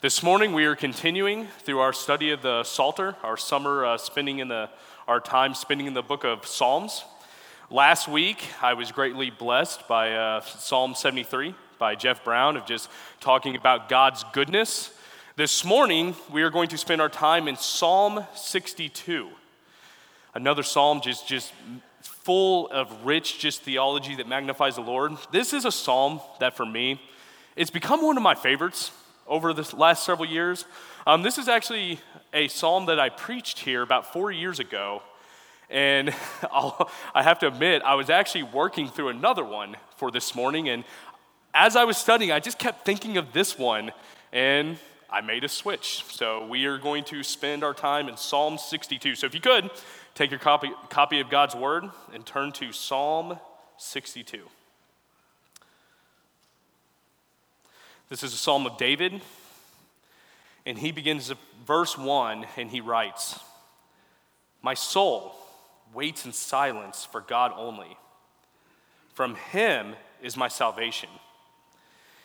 [0.00, 4.38] This morning we are continuing through our study of the Psalter, our summer uh, spending
[4.38, 4.70] in the,
[5.08, 7.02] our time spending in the book of Psalms.
[7.68, 12.88] Last week I was greatly blessed by uh, Psalm 73 by Jeff Brown of just
[13.18, 14.92] talking about God's goodness.
[15.34, 19.28] This morning we are going to spend our time in Psalm 62,
[20.32, 21.52] another psalm just just
[22.02, 25.14] full of rich just theology that magnifies the Lord.
[25.32, 27.00] This is a psalm that for me
[27.56, 28.92] it's become one of my favorites
[29.28, 30.64] over the last several years.
[31.06, 32.00] Um, this is actually
[32.32, 35.02] a psalm that I preached here about four years ago.
[35.70, 36.14] And
[36.52, 40.68] I'll, I have to admit, I was actually working through another one for this morning.
[40.68, 40.84] And
[41.54, 43.92] as I was studying, I just kept thinking of this one.
[44.32, 44.78] And
[45.10, 46.04] I made a switch.
[46.10, 49.14] So we are going to spend our time in Psalm 62.
[49.14, 49.70] So if you could,
[50.14, 53.38] take your copy, copy of God's Word and turn to Psalm
[53.78, 54.42] 62.
[58.08, 59.20] This is a psalm of David,
[60.64, 61.30] and he begins
[61.66, 63.38] verse 1 and he writes,
[64.62, 65.34] My soul
[65.92, 67.98] waits in silence for God only.
[69.12, 71.10] From him is my salvation.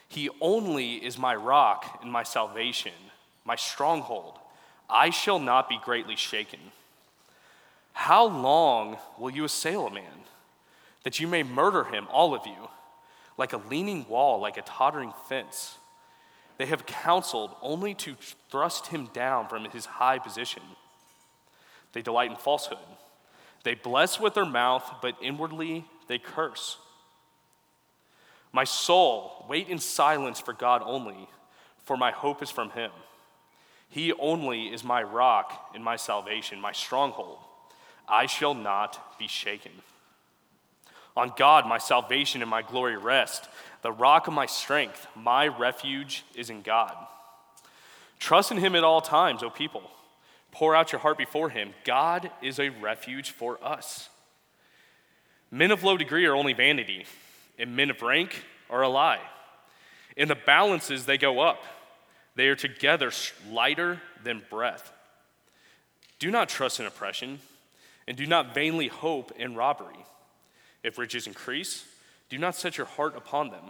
[0.07, 2.93] He only is my rock and my salvation,
[3.43, 4.39] my stronghold.
[4.89, 6.59] I shall not be greatly shaken.
[7.91, 10.23] How long will you assail a man
[11.03, 12.69] that you may murder him, all of you?
[13.37, 15.77] Like a leaning wall, like a tottering fence.
[16.57, 18.15] They have counseled only to
[18.49, 20.61] thrust him down from his high position.
[21.93, 22.77] They delight in falsehood.
[23.63, 26.77] They bless with their mouth, but inwardly they curse.
[28.51, 31.27] My soul, wait in silence for God only,
[31.83, 32.91] for my hope is from him.
[33.89, 37.39] He only is my rock and my salvation, my stronghold.
[38.07, 39.71] I shall not be shaken.
[41.15, 43.47] On God, my salvation and my glory rest.
[43.81, 46.95] The rock of my strength, my refuge is in God.
[48.19, 49.83] Trust in him at all times, O people.
[50.51, 51.73] Pour out your heart before him.
[51.83, 54.09] God is a refuge for us.
[55.51, 57.05] Men of low degree are only vanity,
[57.59, 59.19] and men of rank are a lie.
[60.15, 61.63] In the balances, they go up.
[62.35, 63.11] They are together
[63.51, 64.91] lighter than breath.
[66.17, 67.39] Do not trust in oppression,
[68.07, 70.05] and do not vainly hope in robbery.
[70.83, 71.85] If riches increase,
[72.29, 73.65] do not set your heart upon them.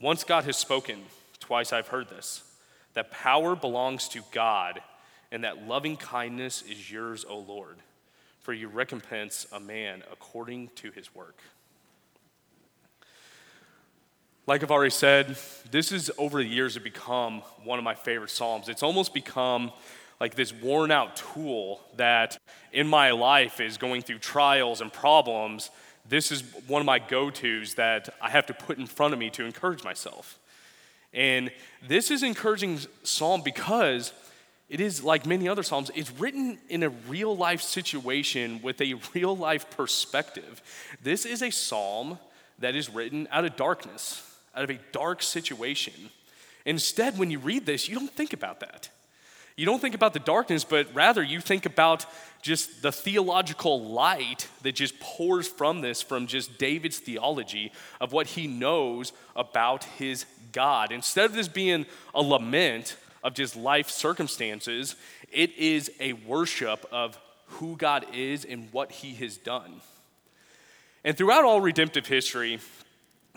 [0.00, 1.00] Once God has spoken,
[1.40, 2.42] twice I've heard this,
[2.94, 4.80] that power belongs to God,
[5.30, 7.76] and that loving kindness is yours, O Lord,
[8.40, 11.38] for you recompense a man according to his work.
[14.46, 15.36] Like I've already said,
[15.70, 18.70] this is over the years have become one of my favorite Psalms.
[18.70, 19.72] It's almost become
[20.20, 22.38] like this worn out tool that
[22.72, 25.70] in my life is going through trials and problems
[26.08, 29.20] this is one of my go tos that I have to put in front of
[29.20, 30.38] me to encourage myself.
[31.12, 31.50] And
[31.86, 34.12] this is encouraging psalm because
[34.68, 38.94] it is like many other psalms, it's written in a real life situation with a
[39.14, 40.62] real life perspective.
[41.02, 42.18] This is a psalm
[42.58, 44.22] that is written out of darkness,
[44.54, 46.10] out of a dark situation.
[46.66, 48.90] Instead, when you read this, you don't think about that.
[49.58, 52.06] You don't think about the darkness, but rather you think about
[52.40, 58.28] just the theological light that just pours from this, from just David's theology of what
[58.28, 60.92] he knows about his God.
[60.92, 64.94] Instead of this being a lament of just life circumstances,
[65.32, 69.80] it is a worship of who God is and what he has done.
[71.02, 72.60] And throughout all redemptive history,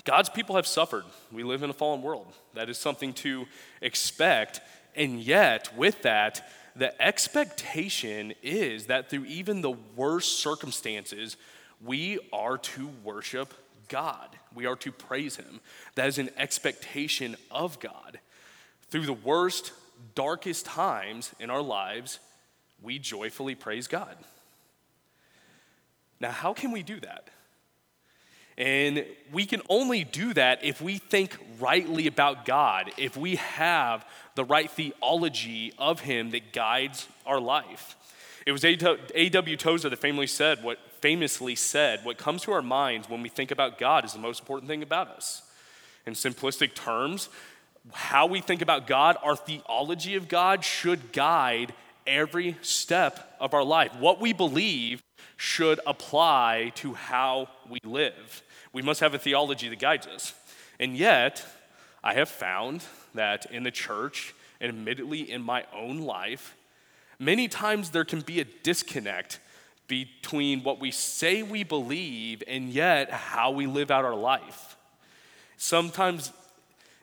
[0.04, 1.06] God's people have suffered.
[1.32, 2.28] We live in a fallen world.
[2.54, 3.48] That is something to
[3.82, 4.62] expect.
[4.96, 11.38] And yet, with that, the expectation is that through even the worst circumstances,
[11.84, 13.54] we are to worship
[13.88, 14.30] God.
[14.54, 15.60] We are to praise Him.
[15.96, 18.20] That is an expectation of God.
[18.90, 19.74] Through the worst,
[20.16, 22.20] darkest times in our lives,
[22.82, 24.16] we joyfully praise God.
[26.20, 27.30] Now, how can we do that?
[28.58, 34.06] And we can only do that if we think rightly about God, if we have
[34.36, 37.96] the right theology of Him that guides our life.
[38.46, 39.58] It was A.W.
[39.58, 43.52] Tozer that famously said, what famously said, what comes to our minds when we think
[43.52, 45.44] about God is the most important thing about us.
[46.06, 47.30] In simplistic terms,
[47.94, 51.74] how we think about God, our theology of God should guide
[52.08, 53.96] every step of our life.
[53.96, 55.02] What we believe
[55.42, 58.44] should apply to how we live.
[58.74, 60.36] We must have a theology that guides us.
[60.80, 61.44] And yet,
[62.04, 62.84] I have found
[63.16, 66.56] that in the church, and admittedly in my own life,
[67.18, 69.40] many times there can be a disconnect
[69.88, 74.78] between what we say we believe and yet how we live out our life.
[75.58, 76.32] Sometimes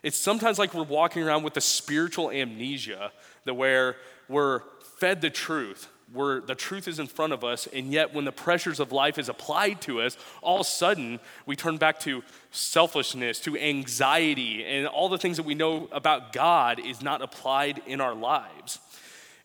[0.01, 3.11] It's sometimes like we're walking around with a spiritual amnesia
[3.43, 3.97] that where
[4.29, 4.61] we're
[4.97, 8.31] fed the truth, where the truth is in front of us, and yet when the
[8.31, 12.23] pressures of life is applied to us, all of a sudden we turn back to
[12.51, 17.81] selfishness, to anxiety, and all the things that we know about God is not applied
[17.85, 18.79] in our lives.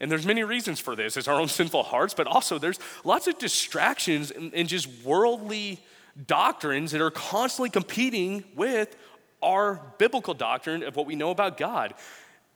[0.00, 1.16] And there's many reasons for this.
[1.16, 5.80] It's our own sinful hearts, but also there's lots of distractions and, and just worldly
[6.26, 8.96] doctrines that are constantly competing with
[9.42, 11.94] our biblical doctrine of what we know about God.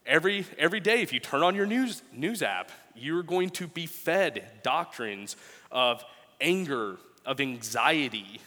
[0.05, 3.85] Every, every day, if you turn on your news, news app, you're going to be
[3.85, 5.35] fed doctrines
[5.71, 6.03] of
[6.41, 8.41] anger, of anxiety,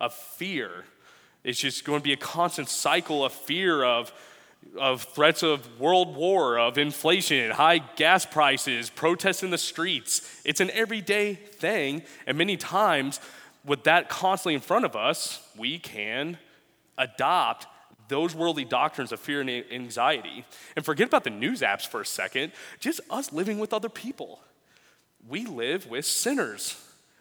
[0.00, 0.84] of fear.
[1.44, 4.12] It's just going to be a constant cycle of fear, of,
[4.78, 10.40] of threats of world war, of inflation, high gas prices, protests in the streets.
[10.44, 12.02] It's an everyday thing.
[12.26, 13.20] And many times,
[13.64, 16.38] with that constantly in front of us, we can
[16.98, 17.66] adopt
[18.12, 20.44] those worldly doctrines of fear and anxiety.
[20.76, 24.40] And forget about the news apps for a second, just us living with other people.
[25.26, 26.76] We live with sinners.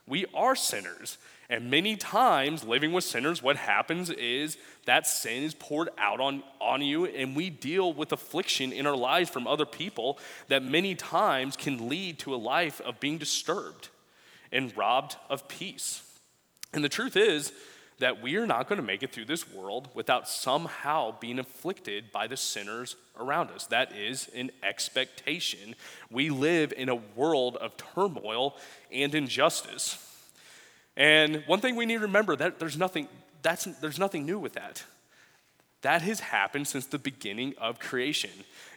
[0.05, 1.17] We are sinners.
[1.49, 6.43] And many times, living with sinners, what happens is that sin is poured out on,
[6.59, 10.17] on you, and we deal with affliction in our lives from other people
[10.47, 13.89] that many times can lead to a life of being disturbed
[14.51, 16.03] and robbed of peace.
[16.73, 17.51] And the truth is,
[18.01, 22.11] that we are not going to make it through this world without somehow being afflicted
[22.11, 23.67] by the sinners around us.
[23.67, 25.75] That is an expectation.
[26.09, 28.57] We live in a world of turmoil
[28.91, 29.97] and injustice.
[30.97, 33.07] And one thing we need to remember that there's nothing
[33.41, 34.83] that's there's nothing new with that.
[35.81, 38.31] That has happened since the beginning of creation.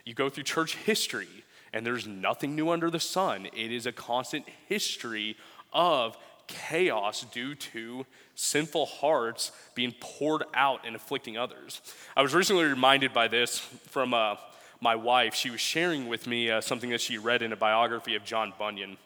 [0.05, 1.27] You go through church history
[1.73, 3.47] and there's nothing new under the sun.
[3.47, 5.35] It is a constant history
[5.73, 6.17] of
[6.47, 8.05] chaos due to
[8.35, 11.81] sinful hearts being poured out and afflicting others.
[12.15, 14.35] I was recently reminded by this from uh,
[14.81, 15.35] my wife.
[15.35, 18.53] She was sharing with me uh, something that she read in a biography of John
[18.57, 18.97] Bunyan.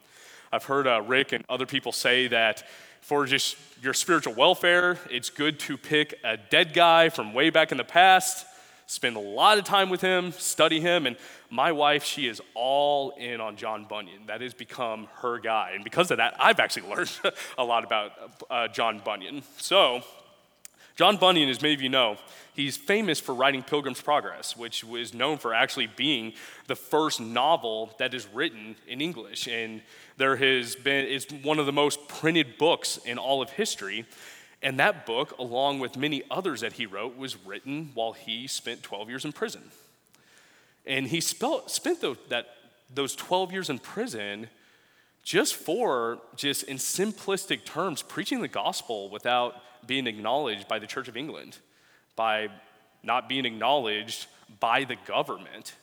[0.51, 2.63] I've heard uh, Rick and other people say that
[3.01, 7.71] for just your spiritual welfare, it's good to pick a dead guy from way back
[7.71, 8.45] in the past
[8.89, 11.15] spend a lot of time with him, study him, and
[11.51, 14.25] my wife, she is all in on John Bunyan.
[14.25, 15.73] That has become her guy.
[15.75, 17.11] And because of that, I've actually learned
[17.57, 18.11] a lot about
[18.49, 19.43] uh, John Bunyan.
[19.57, 20.01] So,
[20.95, 22.17] John Bunyan, as many of you know,
[22.55, 26.33] he's famous for writing Pilgrim's Progress, which was known for actually being
[26.65, 29.47] the first novel that is written in English.
[29.47, 29.81] And
[30.17, 34.05] there has been, it's one of the most printed books in all of history.
[34.61, 38.83] And that book, along with many others that he wrote, was written while he spent
[38.83, 39.63] 12 years in prison.
[40.85, 42.47] And he spent those, that,
[42.93, 44.47] those 12 years in prison
[45.23, 51.07] just for, just in simplistic terms, preaching the gospel without being acknowledged by the Church
[51.07, 51.57] of England,
[52.15, 52.49] by
[53.03, 54.27] not being acknowledged
[54.59, 55.75] by the government.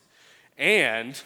[0.58, 1.20] And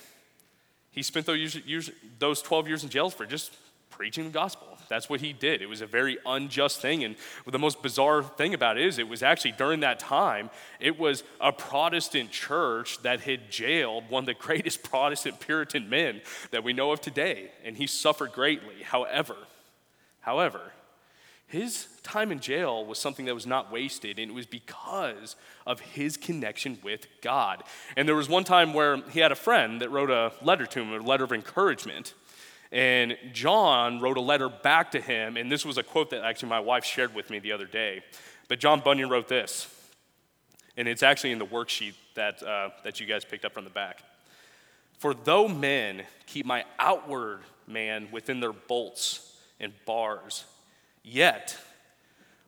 [0.93, 3.56] he spent those, years, those 12 years in jail for just
[3.91, 4.69] preaching the gospel.
[4.90, 5.62] That's what he did.
[5.62, 7.04] It was a very unjust thing.
[7.04, 7.14] And
[7.46, 10.50] the most bizarre thing about it is, it was actually during that time,
[10.81, 16.20] it was a Protestant church that had jailed one of the greatest Protestant Puritan men
[16.50, 17.52] that we know of today.
[17.64, 18.82] And he suffered greatly.
[18.82, 19.37] However,
[20.22, 20.72] however,
[21.46, 25.36] his time in jail was something that was not wasted, and it was because
[25.66, 27.62] of his connection with God.
[27.96, 30.81] And there was one time where he had a friend that wrote a letter to
[30.81, 32.15] him, a letter of encouragement.
[32.72, 36.50] And John wrote a letter back to him, and this was a quote that actually
[36.50, 38.03] my wife shared with me the other day.
[38.48, 39.69] But John Bunyan wrote this,
[40.77, 43.70] and it's actually in the worksheet that, uh, that you guys picked up from the
[43.70, 44.03] back.
[44.98, 50.44] For though men keep my outward man within their bolts and bars,
[51.03, 51.56] yet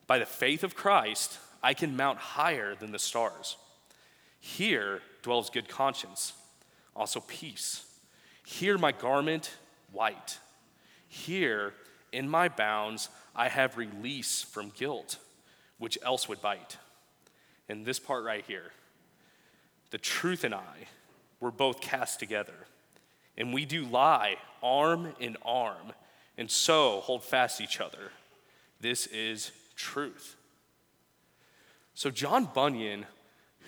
[0.07, 3.57] by the faith of Christ, I can mount higher than the stars.
[4.39, 6.33] Here dwells good conscience,
[6.95, 7.85] also peace.
[8.45, 9.51] Here my garment
[9.93, 10.39] white.
[11.07, 11.73] Here,
[12.11, 15.17] in my bounds, I have release from guilt,
[15.77, 16.77] which else would bite.
[17.69, 18.71] And this part right here
[19.91, 20.87] the truth and I
[21.39, 22.67] were both cast together,
[23.37, 25.93] and we do lie arm in arm,
[26.37, 28.11] and so hold fast each other.
[28.81, 30.35] This is truth.
[31.93, 33.05] So, John Bunyan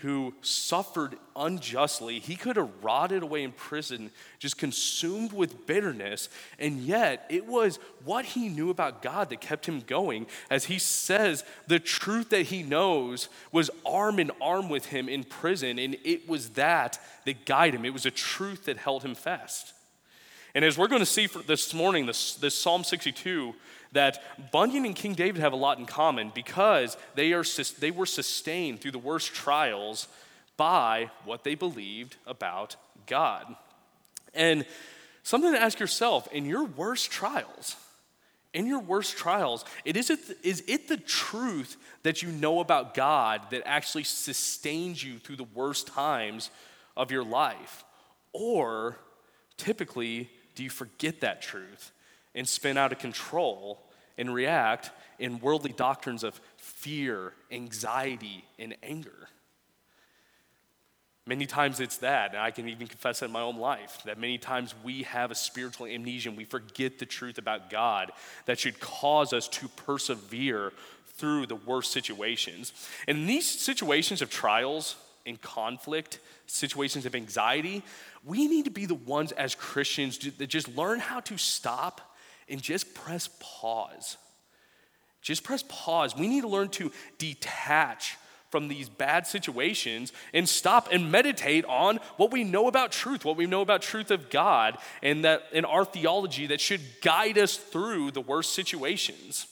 [0.02, 2.20] who suffered unjustly.
[2.20, 6.30] He could have rotted away in prison, just consumed with bitterness.
[6.60, 10.28] And yet, it was what he knew about God that kept him going.
[10.50, 15.24] As he says, the truth that he knows was arm in arm with him in
[15.24, 15.80] prison.
[15.80, 19.74] And it was that that guided him, it was a truth that held him fast.
[20.56, 23.54] And as we're going to see this morning, this, this Psalm 62,
[23.92, 27.44] that Bunyan and King David have a lot in common because they, are,
[27.80, 30.08] they were sustained through the worst trials
[30.56, 33.54] by what they believed about God.
[34.34, 34.66] And
[35.24, 37.76] something to ask yourself in your worst trials,
[38.54, 42.94] in your worst trials, it is, it, is it the truth that you know about
[42.94, 46.50] God that actually sustains you through the worst times
[46.96, 47.84] of your life?
[48.32, 48.98] Or
[49.58, 51.92] typically, do you forget that truth
[52.34, 53.80] and spin out of control
[54.18, 59.30] and react in worldly doctrines of fear, anxiety, and anger?
[61.28, 64.20] Many times it's that, and I can even confess that in my own life, that
[64.20, 68.12] many times we have a spiritual amnesia and we forget the truth about God
[68.46, 70.72] that should cause us to persevere
[71.16, 72.74] through the worst situations.
[73.08, 77.82] And these situations of trials and conflict, situations of anxiety,
[78.26, 82.02] we need to be the ones as Christians that just learn how to stop
[82.50, 84.18] and just press pause.
[85.22, 86.16] Just press pause.
[86.16, 88.18] We need to learn to detach
[88.50, 93.36] from these bad situations and stop and meditate on what we know about truth, what
[93.36, 97.58] we know about truth of God, and that in our theology that should guide us
[97.58, 99.48] through the worst situations.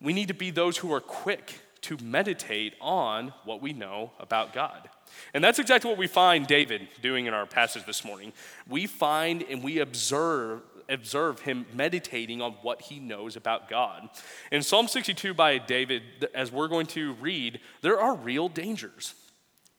[0.00, 4.52] We need to be those who are quick to meditate on what we know about
[4.52, 4.88] God.
[5.34, 8.32] And that's exactly what we find David doing in our passage this morning.
[8.68, 14.08] We find and we observe observe him meditating on what he knows about God.
[14.50, 16.02] In Psalm 62 by David,
[16.34, 19.14] as we're going to read, there are real dangers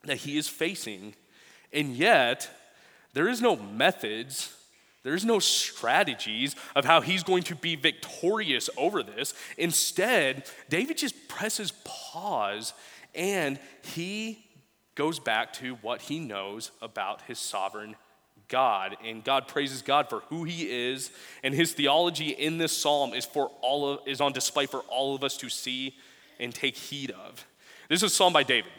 [0.05, 1.13] that he is facing,
[1.73, 2.49] and yet
[3.13, 4.55] there is no methods.
[5.03, 9.33] There's no strategies of how he's going to be victorious over this.
[9.57, 12.73] Instead, David just presses pause
[13.13, 14.45] and he
[14.95, 17.95] goes back to what he knows about his sovereign
[18.51, 21.09] God, and God praises God for who He is,
[21.41, 25.15] and His theology in this psalm is for all of, is on display for all
[25.15, 25.95] of us to see
[26.37, 27.47] and take heed of.
[27.87, 28.71] This is a psalm by David,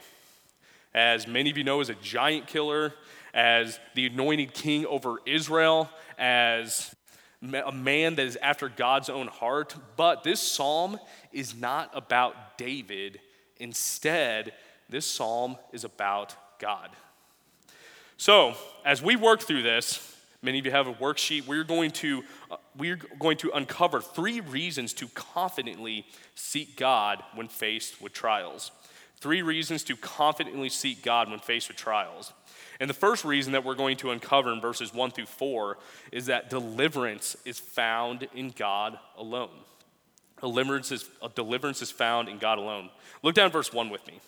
[0.95, 2.93] as many of you know, as a giant killer,
[3.33, 5.89] as the anointed king over Israel,
[6.19, 6.95] as
[7.43, 9.75] a man that is after God's own heart.
[9.97, 10.99] But this psalm
[11.33, 13.21] is not about David.
[13.57, 14.53] Instead,
[14.93, 16.91] this psalm is about God.
[18.17, 22.23] So, as we work through this, many of you have a worksheet, we're going to,
[22.51, 26.07] uh, we're going to uncover three reasons to confidently
[26.37, 28.71] seek God when faced with trials.
[29.17, 32.33] Three reasons to confidently seek God when faced with trials.
[32.79, 35.79] And the first reason that we're going to uncover in verses 1 through 4
[36.11, 39.51] is that deliverance is found in God alone.
[40.41, 42.91] Deliverance is, uh, deliverance is found in God alone.
[43.23, 44.21] Look down verse 1 with me.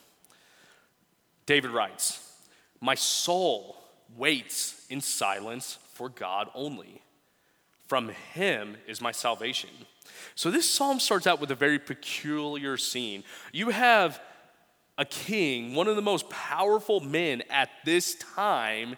[1.47, 2.33] David writes,
[2.81, 3.77] My soul
[4.17, 7.03] waits in silence for God only.
[7.87, 9.71] From him is my salvation.
[10.35, 13.25] So this psalm starts out with a very peculiar scene.
[13.53, 14.21] You have
[14.97, 18.97] a king, one of the most powerful men at this time,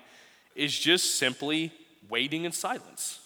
[0.55, 1.73] is just simply
[2.09, 3.21] waiting in silence.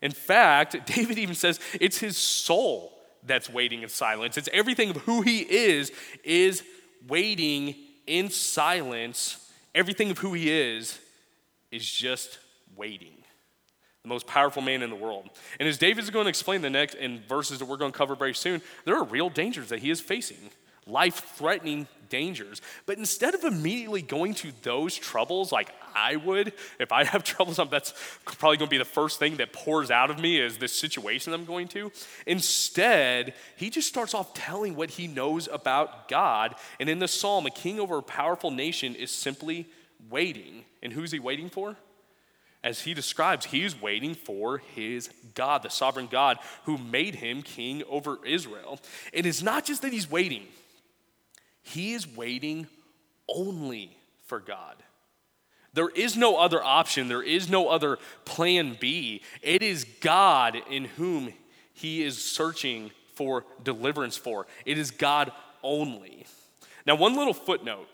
[0.00, 2.92] In fact, David even says it's his soul
[3.26, 4.36] that's waiting in silence.
[4.36, 5.90] It's everything of who he is,
[6.22, 6.62] is
[7.08, 7.74] waiting
[8.06, 10.98] in silence everything of who he is
[11.70, 12.38] is just
[12.76, 13.14] waiting.
[14.02, 15.30] The most powerful man in the world.
[15.58, 17.96] And as David is going to explain the next in verses that we're going to
[17.96, 20.50] cover very soon, there are real dangers that he is facing,
[20.86, 22.62] life threatening dangers.
[22.86, 27.56] But instead of immediately going to those troubles like I would, if I have troubles,
[27.56, 27.92] that's
[28.24, 31.32] probably going to be the first thing that pours out of me is this situation
[31.32, 31.90] I'm going to.
[32.24, 36.54] Instead, he just starts off telling what he knows about God.
[36.78, 39.66] And in the psalm, a king over a powerful nation is simply
[40.08, 40.64] waiting.
[40.80, 41.76] And who's he waiting for?
[42.62, 47.82] As he describes, he's waiting for his God, the sovereign God who made him king
[47.88, 48.78] over Israel.
[49.12, 50.46] And it's not just that he's waiting,
[51.64, 52.68] he is waiting
[53.28, 54.76] only for God.
[55.72, 59.22] There is no other option, there is no other plan B.
[59.42, 61.32] It is God in whom
[61.72, 64.46] he is searching for deliverance for.
[64.64, 66.26] It is God only.
[66.86, 67.88] Now, one little footnote.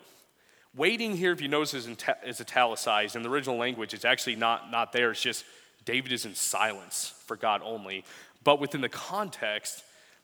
[0.75, 1.87] Waiting here, if you notice, is,
[2.25, 3.15] is italicized.
[3.15, 5.11] In the original language, it's actually not, not there.
[5.11, 5.43] It's just
[5.83, 8.05] David is in silence for God only.
[8.43, 9.83] But within the context,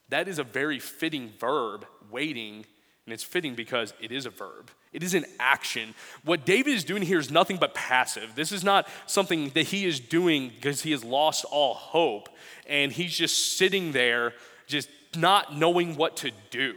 [0.09, 2.65] that is a very fitting verb, waiting
[3.07, 5.95] and it's fitting because it is a verb, it is an action.
[6.25, 8.33] What David is doing here is nothing but passive.
[8.35, 12.27] This is not something that he is doing because he has lost all hope
[12.67, 14.33] and he's just sitting there,
[14.67, 16.75] just not knowing what to do.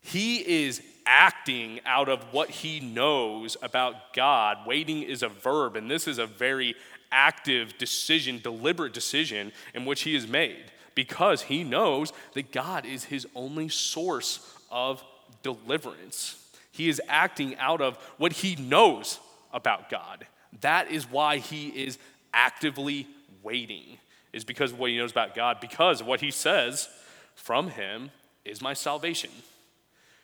[0.00, 4.66] He is acting out of what he knows about God.
[4.66, 6.74] Waiting is a verb, and this is a very
[7.12, 13.04] active decision, deliberate decision in which he has made because he knows that God is
[13.04, 15.04] his only source of
[15.42, 16.36] deliverance.
[16.70, 19.18] He is acting out of what he knows
[19.52, 20.26] about God.
[20.60, 21.98] That is why he is
[22.32, 23.06] actively
[23.42, 23.98] waiting,
[24.32, 26.88] is because of what he knows about God, because what he says
[27.34, 28.10] from him
[28.44, 29.30] is my salvation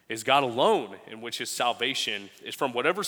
[0.09, 2.73] is God alone in which his salvation is from.
[2.73, 3.03] Whatever,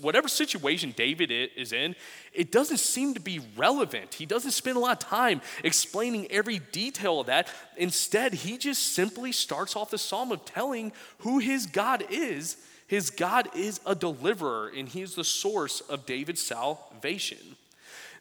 [0.00, 1.94] whatever situation David is in,
[2.32, 4.14] it doesn't seem to be relevant.
[4.14, 7.48] He doesn't spend a lot of time explaining every detail of that.
[7.76, 12.56] Instead, he just simply starts off the psalm of telling who his God is.
[12.86, 17.56] His God is a deliverer, and he is the source of David's salvation.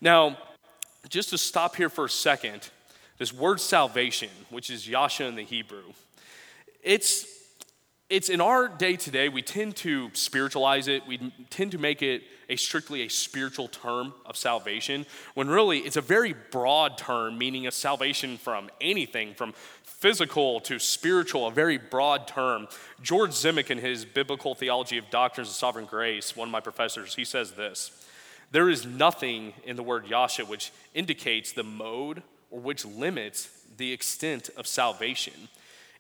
[0.02, 0.38] Now,
[1.08, 2.70] just to stop here for a second,
[3.18, 5.94] this word salvation, which is Yasha in the Hebrew,
[6.84, 7.35] it's
[8.10, 11.08] it's in our day today, we tend to spiritualize it.
[11.08, 15.98] We tend to make it a strictly a spiritual term of salvation, when really it's
[15.98, 21.80] a very broad term, meaning a salvation from anything, from physical to spiritual, a very
[21.80, 22.68] broad term.
[23.02, 27.16] George Zemek, in his Biblical Theology of Doctrines of Sovereign Grace, one of my professors,
[27.16, 27.92] he says this
[28.52, 32.22] There is nothing in the word Yasha which indicates the mode
[32.52, 35.50] or which limits the extent of salvation.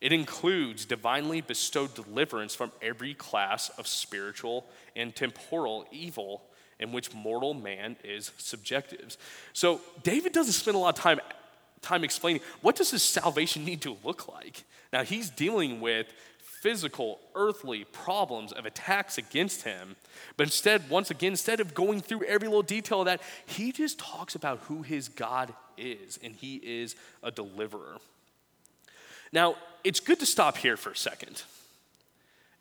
[0.01, 6.43] It includes divinely bestowed deliverance from every class of spiritual and temporal evil
[6.79, 9.17] in which mortal man is subjective.
[9.53, 11.19] So David doesn't spend a lot of time
[11.81, 14.63] time explaining what does his salvation need to look like.
[14.91, 16.07] Now he's dealing with
[16.65, 19.95] physical, earthly problems of attacks against him.
[20.35, 23.99] But instead, once again, instead of going through every little detail of that, he just
[23.99, 27.97] talks about who his God is, and he is a deliverer.
[29.36, 31.44] Now, it's good to stop here for a second.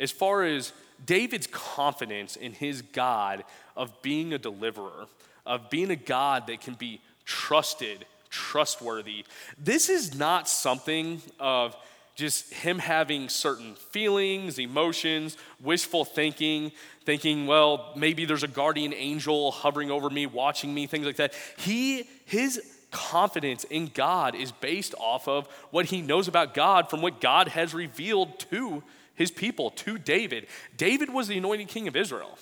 [0.00, 0.72] As far as
[1.06, 3.44] David's confidence in his God
[3.76, 5.06] of being a deliverer,
[5.46, 9.24] of being a God that can be trusted, trustworthy,
[9.56, 11.76] this is not something of
[12.16, 16.72] just him having certain feelings, emotions, wishful thinking,
[17.04, 21.34] thinking, well, maybe there's a guardian angel hovering over me, watching me, things like that.
[21.56, 27.02] He, his confidence in God is based off of what he knows about God from
[27.02, 28.84] what God has revealed to
[29.16, 30.46] his people, to David.
[30.76, 32.38] David was the anointed king of Israel.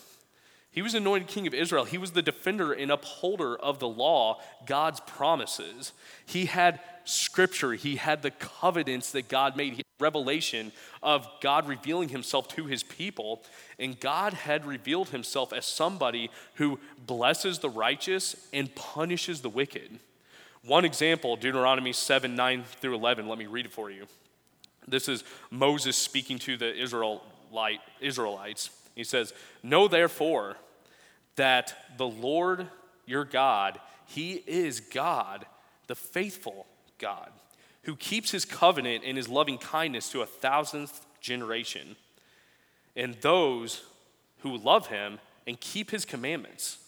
[0.70, 1.84] He was anointed king of Israel.
[1.84, 5.92] He was the defender and upholder of the law, God's promises.
[6.26, 10.72] He had scripture, he had the covenants that God made, he had revelation
[11.02, 13.42] of God revealing himself to his people.
[13.78, 19.98] And God had revealed himself as somebody who blesses the righteous and punishes the wicked.
[20.64, 24.06] One example, Deuteronomy 7 9 through 11, let me read it for you.
[24.86, 28.70] This is Moses speaking to the Israelite, Israelites.
[28.94, 30.56] He says, Know therefore
[31.36, 32.68] that the Lord
[33.06, 35.46] your God, He is God,
[35.86, 36.66] the faithful
[36.98, 37.30] God,
[37.82, 41.96] who keeps His covenant and His loving kindness to a thousandth generation,
[42.94, 43.82] and those
[44.38, 46.78] who love Him and keep His commandments.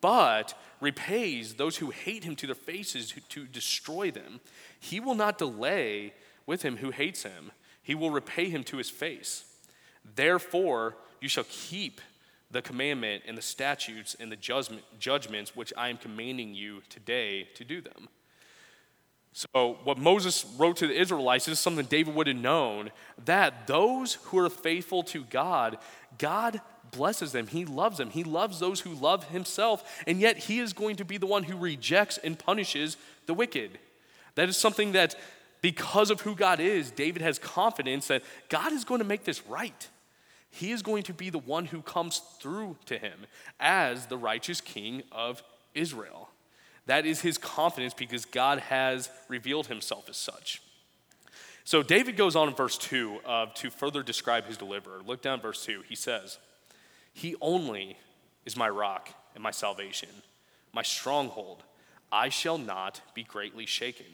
[0.00, 4.40] But repays those who hate him to their faces to destroy them.
[4.78, 6.14] He will not delay
[6.46, 9.44] with him who hates him, he will repay him to his face.
[10.14, 12.00] Therefore, you shall keep
[12.50, 17.48] the commandment and the statutes and the judgment, judgments which I am commanding you today
[17.54, 18.08] to do them.
[19.32, 22.90] So, what Moses wrote to the Israelites is something David would have known
[23.24, 25.78] that those who are faithful to God,
[26.18, 26.60] God
[26.90, 27.46] blesses them.
[27.46, 28.10] He loves them.
[28.10, 31.44] He loves those who love himself, and yet he is going to be the one
[31.44, 33.78] who rejects and punishes the wicked.
[34.34, 35.14] That is something that,
[35.62, 39.46] because of who God is, David has confidence that God is going to make this
[39.46, 39.88] right.
[40.50, 43.26] He is going to be the one who comes through to him
[43.58, 45.42] as the righteous king of
[45.74, 46.28] Israel.
[46.86, 50.60] That is his confidence because God has revealed himself as such.
[51.64, 55.00] So David goes on in verse 2 uh, to further describe his deliverer.
[55.06, 55.84] Look down verse 2.
[55.88, 56.38] He says,
[57.20, 57.98] he only
[58.46, 60.08] is my rock and my salvation,
[60.72, 61.62] my stronghold.
[62.10, 64.06] I shall not be greatly shaken.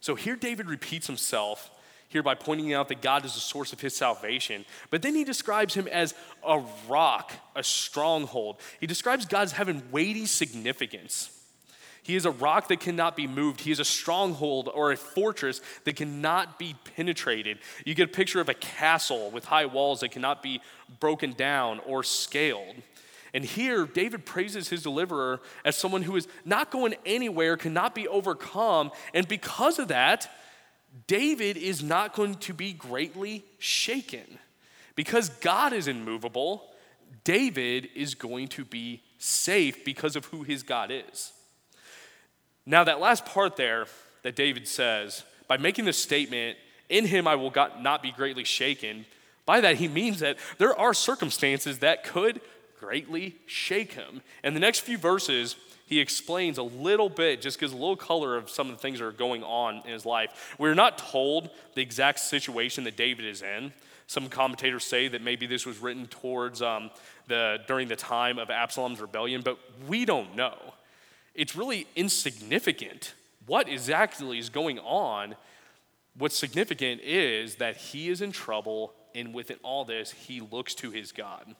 [0.00, 1.70] So here David repeats himself
[2.08, 4.64] here by pointing out that God is the source of his salvation.
[4.90, 8.56] But then he describes him as a rock, a stronghold.
[8.80, 11.30] He describes God as having weighty significance.
[12.02, 13.60] He is a rock that cannot be moved.
[13.60, 17.58] He is a stronghold or a fortress that cannot be penetrated.
[17.86, 20.60] You get a picture of a castle with high walls that cannot be
[20.98, 22.74] broken down or scaled.
[23.34, 28.08] And here, David praises his deliverer as someone who is not going anywhere, cannot be
[28.08, 28.90] overcome.
[29.14, 30.28] And because of that,
[31.06, 34.38] David is not going to be greatly shaken.
[34.96, 36.68] Because God is immovable,
[37.24, 41.32] David is going to be safe because of who his God is.
[42.64, 43.86] Now, that last part there
[44.22, 46.56] that David says, by making this statement,
[46.88, 49.04] in him I will not be greatly shaken,
[49.44, 52.40] By that, he means that there are circumstances that could
[52.78, 54.22] greatly shake him.
[54.42, 58.36] And the next few verses, he explains a little bit, just gives a little color
[58.36, 60.54] of some of the things that are going on in his life.
[60.58, 63.72] We're not told the exact situation that David is in.
[64.06, 66.90] Some commentators say that maybe this was written towards um,
[67.28, 70.71] the, during the time of Absalom's rebellion, but we don't know.
[71.34, 73.14] It's really insignificant
[73.46, 75.34] what exactly is going on.
[76.16, 80.90] What's significant is that he is in trouble, and within all this, he looks to
[80.90, 81.54] his God.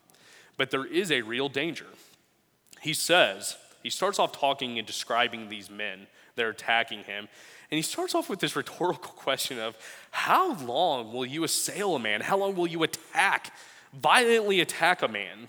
[0.56, 1.86] But there is a real danger.
[2.80, 6.06] He says, he starts off talking and describing these men
[6.36, 7.28] that are attacking him.
[7.70, 9.76] And he starts off with this rhetorical question of
[10.10, 12.20] how long will you assail a man?
[12.20, 13.52] How long will you attack,
[13.92, 15.48] violently attack a man?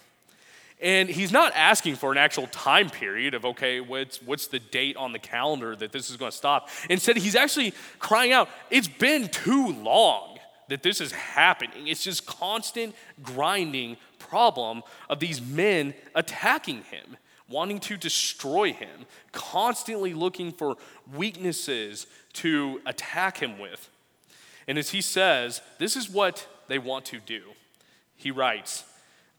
[0.83, 4.97] And he's not asking for an actual time period of, okay, what's, what's the date
[4.97, 6.67] on the calendar that this is going to stop?
[6.89, 11.87] Instead, he's actually crying out, it's been too long that this is happening.
[11.87, 17.15] It's just constant grinding problem of these men attacking him,
[17.47, 20.75] wanting to destroy him, constantly looking for
[21.13, 23.89] weaknesses to attack him with.
[24.67, 27.41] And as he says, this is what they want to do.
[28.17, 28.83] He writes,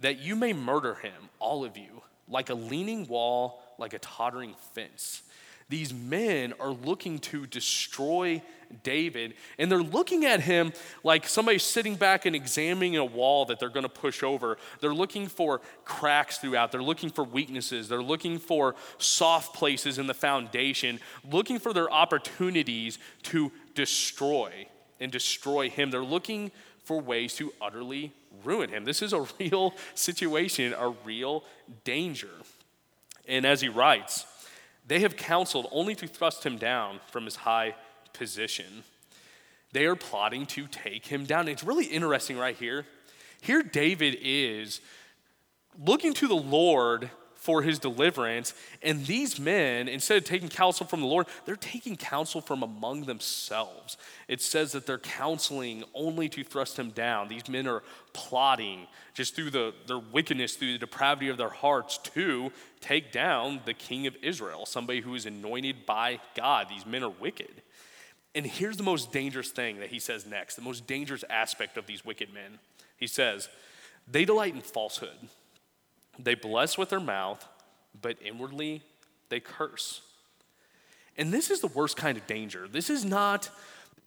[0.01, 4.55] that you may murder him, all of you, like a leaning wall, like a tottering
[4.73, 5.23] fence.
[5.69, 8.43] These men are looking to destroy
[8.83, 13.59] David, and they're looking at him like somebody sitting back and examining a wall that
[13.59, 14.59] they're going to push over.
[14.81, 20.07] They're looking for cracks throughout, they're looking for weaknesses, they're looking for soft places in
[20.07, 24.67] the foundation, looking for their opportunities to destroy
[25.01, 25.91] and destroy him.
[25.91, 26.51] They're looking
[26.85, 28.85] for ways to utterly ruin him.
[28.85, 31.45] This is a real situation, a real
[31.85, 32.31] danger.
[33.27, 34.27] And as he writes,
[34.87, 37.75] they have counseled only to thrust him down from his high
[38.13, 38.85] position.
[39.73, 41.49] They are plotting to take him down.
[41.49, 42.87] It's really interesting right here.
[43.41, 44.81] Here, David is
[45.85, 47.11] looking to the Lord
[47.45, 48.55] for his deliverance.
[48.83, 53.03] And these men, instead of taking counsel from the Lord, they're taking counsel from among
[53.03, 53.99] themselves.
[54.29, 57.29] It says that they're counseling only to thrust him down.
[57.29, 57.83] These men are
[58.15, 63.61] plotting just through the, their wickedness, through the depravity of their hearts, to take down
[63.67, 66.71] the king of Israel, somebody who is anointed by God.
[66.71, 67.61] These men are wicked.
[68.35, 71.85] And here's the most dangerous thing that he says next, the most dangerous aspect of
[71.85, 72.59] these wicked men.
[72.97, 73.51] He says,
[74.11, 75.29] They delight in falsehood.
[76.19, 77.47] They bless with their mouth,
[78.01, 78.83] but inwardly
[79.29, 80.01] they curse.
[81.17, 82.67] And this is the worst kind of danger.
[82.69, 83.51] This is not,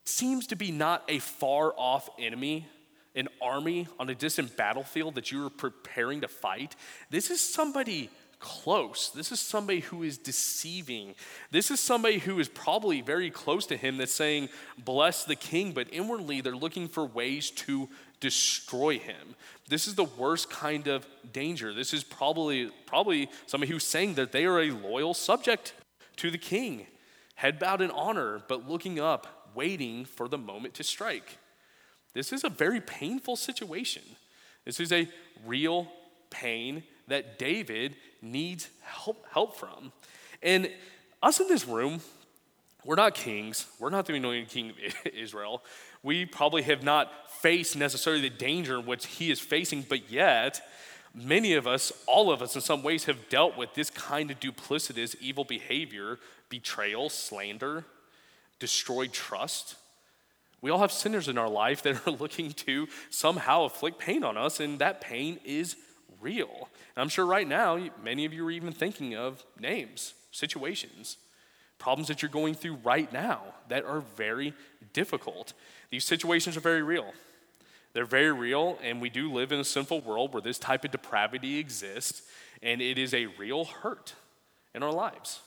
[0.03, 2.67] seems to be not a far off enemy,
[3.15, 6.75] an army on a distant battlefield that you are preparing to fight.
[7.09, 9.09] This is somebody close.
[9.09, 11.15] This is somebody who is deceiving.
[11.49, 15.71] This is somebody who is probably very close to him that's saying, Bless the king,
[15.71, 19.35] but inwardly they're looking for ways to destroy him.
[19.69, 21.73] This is the worst kind of danger.
[21.73, 25.73] This is probably, probably somebody who's saying that they are a loyal subject
[26.17, 26.87] to the king,
[27.35, 31.37] head bowed in honor, but looking up, waiting for the moment to strike.
[32.13, 34.03] This is a very painful situation.
[34.65, 35.07] This is a
[35.45, 35.87] real
[36.29, 39.91] pain that David needs help, help from.
[40.41, 40.71] And
[41.21, 42.01] us in this room,
[42.83, 43.65] we're not kings.
[43.79, 44.75] We're not the anointed king of
[45.13, 45.63] Israel.
[46.03, 50.61] We probably have not faced necessarily the danger which he is facing, but yet,
[51.13, 54.39] many of us, all of us in some ways, have dealt with this kind of
[54.39, 57.83] duplicitous evil behavior betrayal, slander,
[58.59, 59.75] destroyed trust.
[60.61, 64.37] We all have sinners in our life that are looking to somehow afflict pain on
[64.37, 65.75] us, and that pain is
[66.21, 66.69] real.
[66.95, 71.17] And I'm sure right now, many of you are even thinking of names, situations,
[71.77, 74.53] problems that you're going through right now that are very
[74.93, 75.53] difficult.
[75.89, 77.13] These situations are very real.
[77.93, 80.91] They're very real, and we do live in a sinful world where this type of
[80.91, 82.21] depravity exists,
[82.61, 84.13] and it is a real hurt
[84.75, 85.39] in our lives.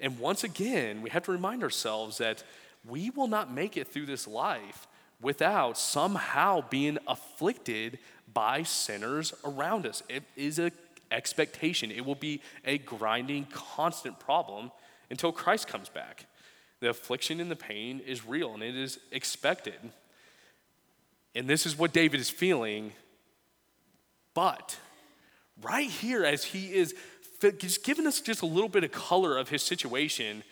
[0.00, 2.42] And once again, we have to remind ourselves that
[2.86, 4.86] we will not make it through this life
[5.20, 7.98] without somehow being afflicted
[8.32, 10.02] by sinners around us.
[10.08, 10.72] It is an
[11.10, 14.72] expectation, it will be a grinding, constant problem
[15.10, 16.26] until Christ comes back.
[16.80, 19.78] The affliction and the pain is real and it is expected.
[21.34, 22.92] And this is what David is feeling.
[24.34, 24.78] But
[25.62, 26.94] right here, as he is
[27.58, 30.42] just giving us just a little bit of color of his situation,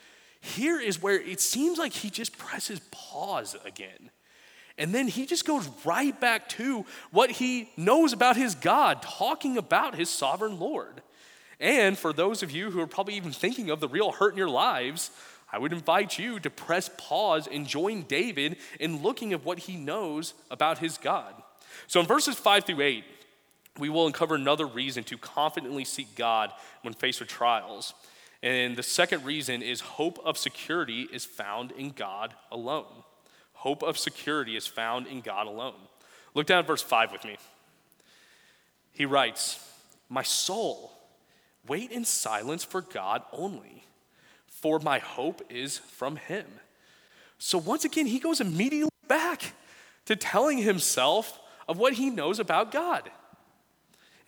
[0.40, 4.10] here is where it seems like he just presses pause again.
[4.78, 9.56] And then he just goes right back to what he knows about his God, talking
[9.56, 11.02] about his sovereign Lord.
[11.60, 14.38] And for those of you who are probably even thinking of the real hurt in
[14.38, 15.10] your lives,
[15.52, 19.76] I would invite you to press pause and join David in looking at what he
[19.76, 21.34] knows about his God.
[21.86, 23.04] So in verses 5 through 8,
[23.78, 27.94] we will uncover another reason to confidently seek God when faced with trials.
[28.42, 33.04] And the second reason is hope of security is found in God alone.
[33.52, 35.74] Hope of security is found in God alone.
[36.34, 37.36] Look down at verse 5 with me.
[38.92, 39.64] He writes,
[40.08, 40.92] My soul,
[41.66, 43.84] wait in silence for God only,
[44.62, 46.46] for my hope is from Him.
[47.38, 49.54] So once again, he goes immediately back
[50.06, 53.10] to telling himself of what he knows about God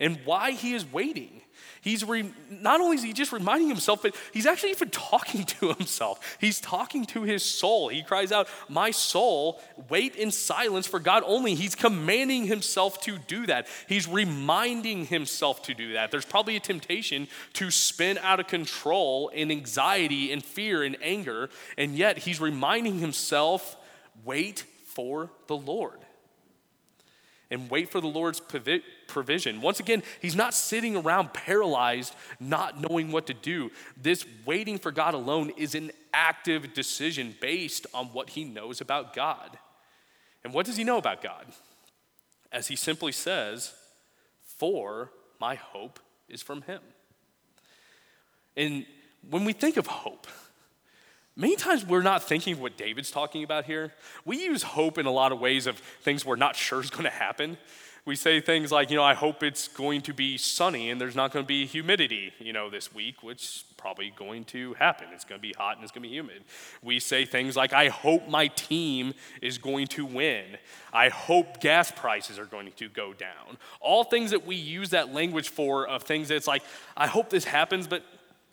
[0.01, 1.41] and why he is waiting.
[1.85, 5.71] He's re, not only is he just reminding himself, but he's actually even talking to
[5.71, 6.37] himself.
[6.41, 7.89] He's talking to his soul.
[7.89, 11.53] He cries out, My soul, wait in silence for God only.
[11.53, 13.67] He's commanding himself to do that.
[13.87, 16.09] He's reminding himself to do that.
[16.09, 21.51] There's probably a temptation to spin out of control in anxiety and fear and anger,
[21.77, 23.77] and yet he's reminding himself,
[24.23, 25.99] Wait for the Lord
[27.51, 28.39] and wait for the Lord's
[29.07, 29.61] provision.
[29.61, 33.71] Once again, he's not sitting around paralyzed, not knowing what to do.
[34.01, 39.13] This waiting for God alone is an active decision based on what he knows about
[39.13, 39.57] God.
[40.43, 41.45] And what does he know about God?
[42.51, 43.73] As he simply says,
[44.43, 46.81] For my hope is from him.
[48.55, 48.85] And
[49.29, 50.27] when we think of hope,
[51.37, 53.93] Many times we're not thinking of what David's talking about here.
[54.23, 57.03] We use hope in a lot of ways of things we're not sure is going
[57.03, 57.57] to happen.
[58.05, 61.15] We say things like, you know, I hope it's going to be sunny and there's
[61.15, 65.07] not going to be humidity, you know, this week, which probably going to happen.
[65.11, 66.43] It's going to be hot and it's going to be humid.
[66.83, 70.43] We say things like, I hope my team is going to win.
[70.93, 73.57] I hope gas prices are going to go down.
[73.81, 76.61] All things that we use that language for of things that's like,
[76.95, 78.03] I hope this happens, but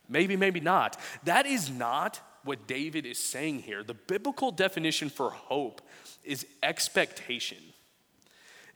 [0.08, 0.98] maybe, maybe not.
[1.24, 3.82] That is not what David is saying here.
[3.84, 5.82] The biblical definition for hope
[6.24, 7.58] is expectation.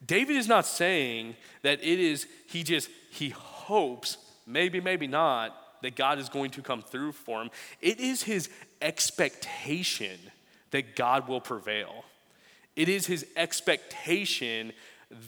[0.05, 5.97] David is not saying that it is, he just, he hopes, maybe, maybe not, that
[5.97, 7.51] God is going to come through for him.
[7.81, 8.49] It is his
[8.81, 10.19] expectation
[10.71, 12.05] that God will prevail.
[12.75, 14.73] It is his expectation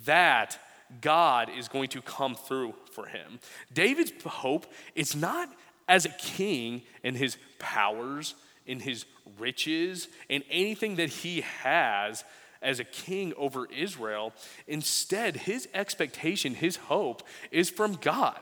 [0.05, 0.59] that
[1.01, 3.41] God is going to come through for him.
[3.73, 5.49] David's hope is not
[5.87, 8.35] as a king in his powers,
[8.67, 9.07] in his
[9.39, 12.25] riches, in anything that he has
[12.63, 14.33] as a king over Israel.
[14.67, 18.39] Instead, his expectation, his hope is from God.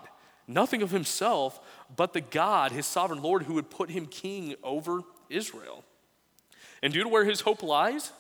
[0.49, 1.59] Nothing of himself,
[1.95, 5.85] but the God, his sovereign Lord, who would put him king over Israel.
[6.83, 8.13] And due to where his hope lies,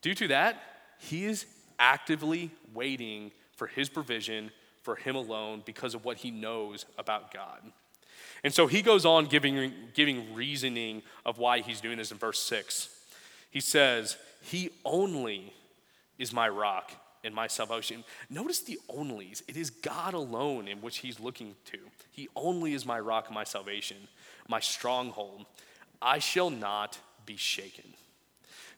[0.00, 0.62] due to that,
[0.98, 1.46] he is
[1.78, 4.50] actively waiting for his provision
[4.82, 7.60] for him alone because of what he knows about God.
[8.44, 12.38] And so he goes on giving, giving reasoning of why he's doing this in verse
[12.40, 12.88] 6.
[13.50, 15.52] He says, He only
[16.18, 16.92] is my rock
[17.24, 18.04] and my salvation.
[18.30, 19.42] Notice the onlys.
[19.48, 21.78] It is God alone in which he's looking to.
[22.12, 23.96] He only is my rock and my salvation,
[24.48, 25.46] my stronghold.
[26.00, 27.94] I shall not be shaken.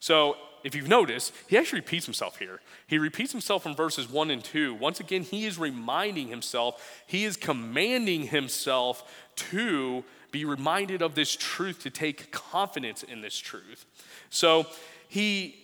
[0.00, 2.60] So, if you've noticed, he actually repeats himself here.
[2.86, 4.74] He repeats himself in verses 1 and 2.
[4.74, 9.04] Once again, he is reminding himself, he is commanding himself
[9.36, 13.84] to be reminded of this truth, to take confidence in this truth.
[14.30, 14.66] So
[15.08, 15.56] he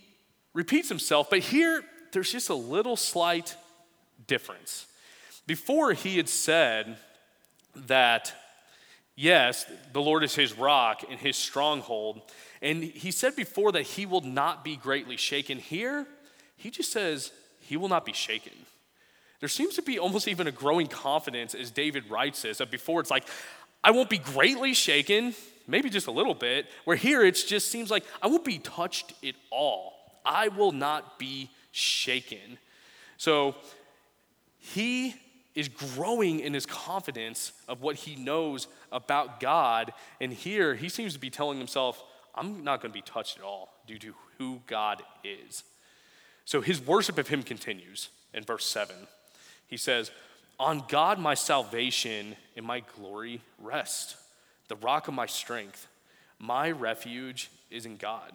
[0.52, 3.56] repeats himself, but here there's just a little slight
[4.26, 4.86] difference.
[5.46, 6.96] Before he had said
[7.86, 8.32] that,
[9.14, 12.22] yes, the Lord is his rock and his stronghold,
[12.62, 15.58] and he said before that he will not be greatly shaken.
[15.58, 16.06] Here,
[16.56, 17.30] he just says
[17.60, 18.52] he will not be shaken.
[19.40, 22.62] There seems to be almost even a growing confidence as David writes this.
[22.70, 23.26] Before it's like,
[23.82, 25.34] I won't be greatly shaken,
[25.66, 29.12] maybe just a little bit, where here it just seems like I won't be touched
[29.26, 29.94] at all.
[30.24, 32.58] I will not be shaken.
[33.16, 33.54] So
[34.58, 35.14] he
[35.54, 39.92] is growing in his confidence of what he knows about God.
[40.20, 42.02] And here he seems to be telling himself,
[42.34, 45.62] I'm not going to be touched at all due to who God is.
[46.44, 48.94] So his worship of him continues in verse 7.
[49.68, 50.10] He says,
[50.58, 54.16] on God, my salvation and my glory rest,
[54.68, 55.88] the rock of my strength.
[56.38, 58.32] My refuge is in God.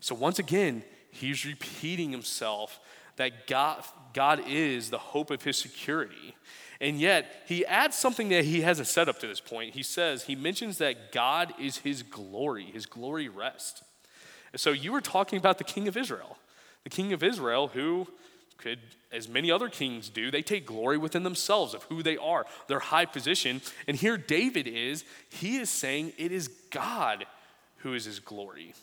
[0.00, 2.80] So once again, he's repeating himself
[3.16, 6.34] that God, God is the hope of his security.
[6.80, 9.74] And yet, he adds something that he hasn't said up to this point.
[9.74, 13.84] He says, he mentions that God is his glory, his glory rest.
[14.56, 16.38] So you were talking about the king of Israel,
[16.82, 18.08] the king of Israel who
[18.58, 18.78] could,
[19.10, 22.78] as many other kings do, they take glory within themselves of who they are, their
[22.78, 23.60] high position.
[23.86, 27.26] And here David is, he is saying it is God
[27.78, 28.74] who is his glory.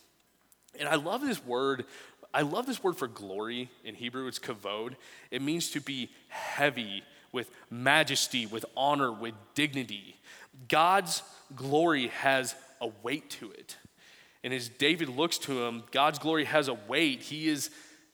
[0.79, 1.85] And I love this word.
[2.33, 4.27] I love this word for glory in Hebrew.
[4.27, 4.95] It's kavod.
[5.31, 10.15] It means to be heavy with majesty, with honor, with dignity.
[10.67, 11.23] God's
[11.55, 13.77] glory has a weight to it.
[14.43, 17.23] And as David looks to him, God's glory has a weight.
[17.23, 17.69] He is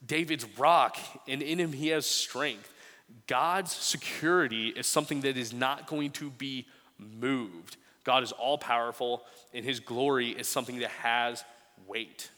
[0.06, 2.72] David's rock, and in him he has strength.
[3.28, 6.66] God's security is something that is not going to be
[6.98, 7.78] moved.
[8.04, 11.44] God is all powerful, and his glory is something that has
[11.88, 12.30] weight.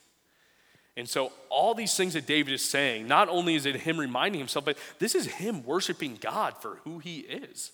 [0.96, 4.40] And so, all these things that David is saying, not only is it him reminding
[4.40, 7.70] himself, but this is him worshiping God for who he is.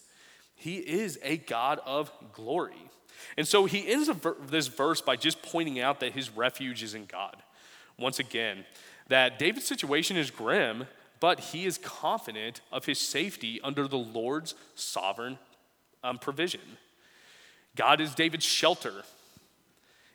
[0.54, 2.90] He is a God of glory.
[3.38, 4.10] And so, he ends
[4.50, 7.36] this verse by just pointing out that his refuge is in God.
[7.98, 8.66] Once again,
[9.08, 10.86] that David's situation is grim,
[11.20, 15.38] but he is confident of his safety under the Lord's sovereign
[16.02, 16.60] um, provision.
[17.76, 19.02] God is David's shelter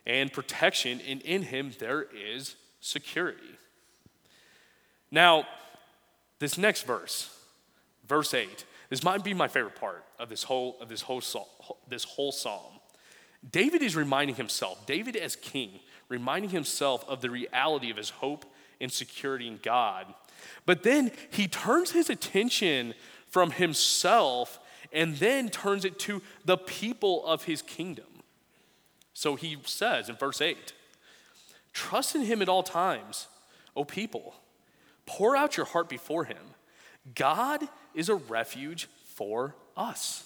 [0.05, 3.57] and protection, and in him there is security.
[5.11, 5.45] Now,
[6.39, 7.35] this next verse,
[8.07, 11.21] verse 8, this might be my favorite part of this whole, of this whole,
[11.87, 12.79] this whole psalm.
[13.51, 18.45] David is reminding himself, David as king, reminding himself of the reality of his hope
[18.81, 20.05] and security in God.
[20.65, 22.93] But then he turns his attention
[23.27, 24.59] from himself
[24.91, 28.05] and then turns it to the people of his kingdom.
[29.13, 30.73] So he says in verse 8
[31.73, 33.27] Trust in him at all times,
[33.75, 34.35] O people.
[35.05, 36.37] Pour out your heart before him.
[37.15, 40.23] God is a refuge for us.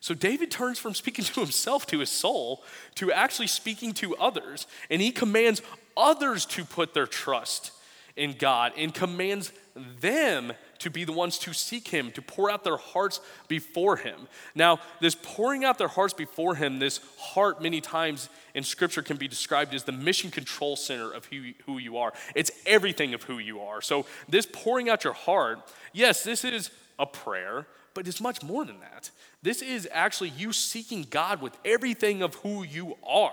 [0.00, 2.62] So David turns from speaking to himself, to his soul,
[2.96, 4.66] to actually speaking to others.
[4.90, 5.62] And he commands
[5.96, 7.72] others to put their trust
[8.16, 9.52] in God and commands
[10.00, 14.28] them to be the ones to seek Him, to pour out their hearts before Him.
[14.54, 19.16] Now, this pouring out their hearts before Him, this heart, many times in Scripture, can
[19.16, 22.12] be described as the mission control center of who, who you are.
[22.34, 23.80] It's everything of who you are.
[23.80, 25.58] So, this pouring out your heart,
[25.92, 29.10] yes, this is a prayer, but it's much more than that.
[29.42, 33.32] This is actually you seeking God with everything of who you are.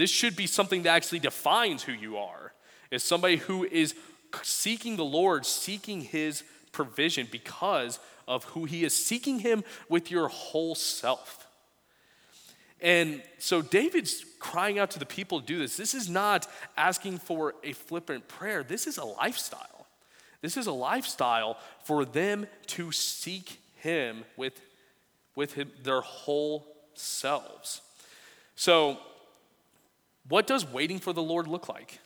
[0.00, 2.54] This should be something that actually defines who you are.
[2.90, 3.94] Is somebody who is
[4.40, 10.28] seeking the Lord, seeking his provision because of who he is, seeking him with your
[10.28, 11.46] whole self.
[12.80, 15.76] And so David's crying out to the people to do this.
[15.76, 16.46] This is not
[16.78, 19.86] asking for a flippant prayer, this is a lifestyle.
[20.40, 24.62] This is a lifestyle for them to seek him with,
[25.36, 27.82] with him, their whole selves.
[28.56, 28.98] So,
[30.30, 32.00] what does waiting for the Lord look like?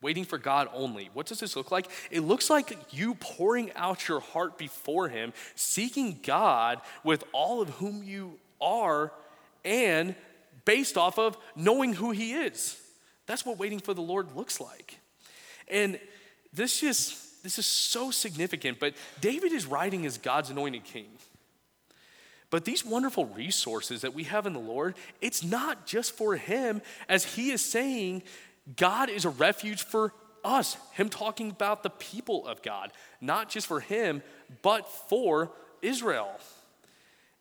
[0.00, 1.10] waiting for God only.
[1.12, 1.90] What does this look like?
[2.10, 7.68] It looks like you pouring out your heart before Him, seeking God with all of
[7.70, 9.12] whom you are,
[9.64, 10.14] and
[10.64, 12.80] based off of knowing who He is.
[13.26, 14.98] That's what waiting for the Lord looks like.
[15.68, 15.98] And
[16.52, 21.06] this just this is so significant, but David is writing as God's anointed king.
[22.50, 26.80] But these wonderful resources that we have in the Lord, it's not just for him,
[27.08, 28.22] as he is saying
[28.76, 30.76] God is a refuge for us.
[30.92, 34.22] Him talking about the people of God, not just for him,
[34.62, 36.30] but for Israel.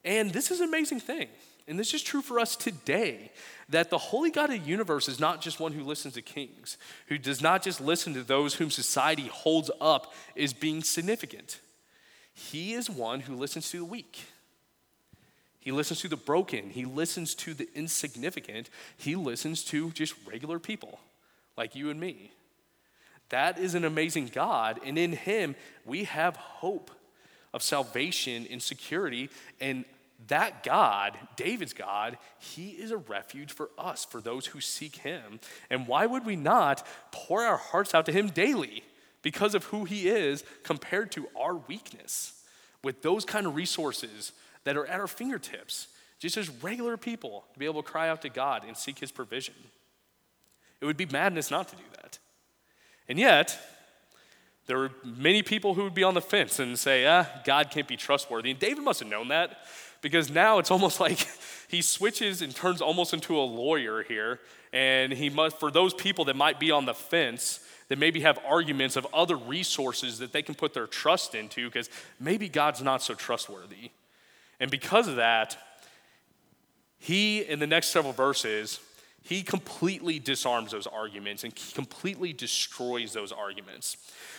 [0.04, 1.28] And this is an amazing thing.
[1.70, 3.32] And this is true for us today
[3.70, 6.78] that the holy God of the universe is not just one who listens to kings,
[7.08, 11.60] who does not just listen to those whom society holds up as being significant.
[12.34, 14.20] He is one who listens to the weak.
[15.68, 16.70] He listens to the broken.
[16.70, 18.70] He listens to the insignificant.
[18.96, 21.02] He listens to just regular people
[21.58, 22.32] like you and me.
[23.28, 26.90] That is an amazing God, and in Him we have hope
[27.54, 29.30] of salvation and security.
[29.60, 29.84] And
[30.30, 35.42] that God, David's God, He is a refuge for us, for those who seek Him.
[35.70, 38.86] And why would we not pour our hearts out to Him daily
[39.22, 42.42] because of who He is compared to our weakness?
[42.86, 44.32] With those kind of resources
[44.68, 45.88] that are at our fingertips,
[46.20, 49.12] just as regular people to be able to cry out to God and seek His
[49.12, 49.56] provision.
[50.82, 52.20] It would be madness not to do that.
[53.10, 53.58] And yet,
[54.68, 57.88] there were many people who would be on the fence and say, ah, God can't
[57.88, 58.52] be trustworthy.
[58.52, 59.58] And David must have known that
[60.02, 61.28] because now it's almost like
[61.68, 64.40] he switches and turns almost into a lawyer here.
[64.74, 68.38] And he must, for those people that might be on the fence, that maybe have
[68.46, 71.90] arguments of other resources that they can put their trust into because
[72.20, 73.92] maybe God's not so trustworthy.
[74.60, 75.58] And because of that,
[76.98, 78.80] he, in the next several verses,
[79.22, 83.98] he completely disarms those arguments and completely destroys those arguments.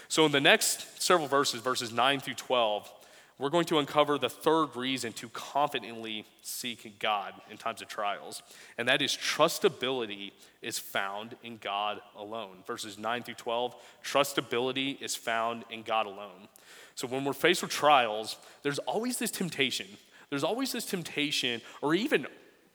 [0.08, 2.90] So, in the next several verses, verses 9 through 12,
[3.38, 8.42] we're going to uncover the third reason to confidently seek God in times of trials,
[8.76, 12.64] and that is trustability is found in God alone.
[12.66, 16.48] Verses 9 through 12 trustability is found in God alone.
[16.96, 19.86] So when we're faced with trials, there's always this temptation.
[20.30, 22.26] There's always this temptation, or even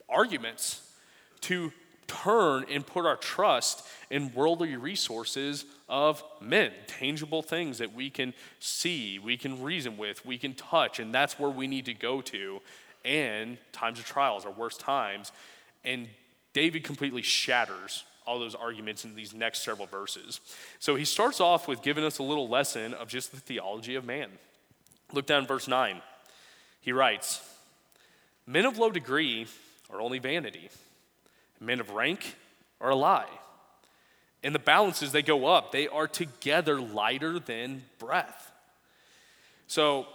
[0.10, 0.82] arguments,
[1.42, 1.72] to
[2.08, 8.34] turn and put our trust in worldly resources of men, tangible things that we can
[8.60, 12.22] see, we can reason with, we can touch, and that's where we need to go
[12.22, 12.60] to.
[13.06, 15.32] And times of trials, our worst times.
[15.84, 16.08] And
[16.54, 20.40] David completely shatters all those arguments in these next several verses.
[20.80, 24.06] So he starts off with giving us a little lesson of just the theology of
[24.06, 24.30] man.
[25.12, 26.02] Look down verse 9.
[26.84, 27.42] He writes,
[28.46, 29.48] Men of low degree
[29.90, 30.70] are only vanity
[31.64, 32.36] men of rank
[32.82, 33.30] are a lie.
[34.44, 35.72] And the balances, they go up.
[35.72, 38.52] They are together lighter than breath.
[39.68, 40.06] So,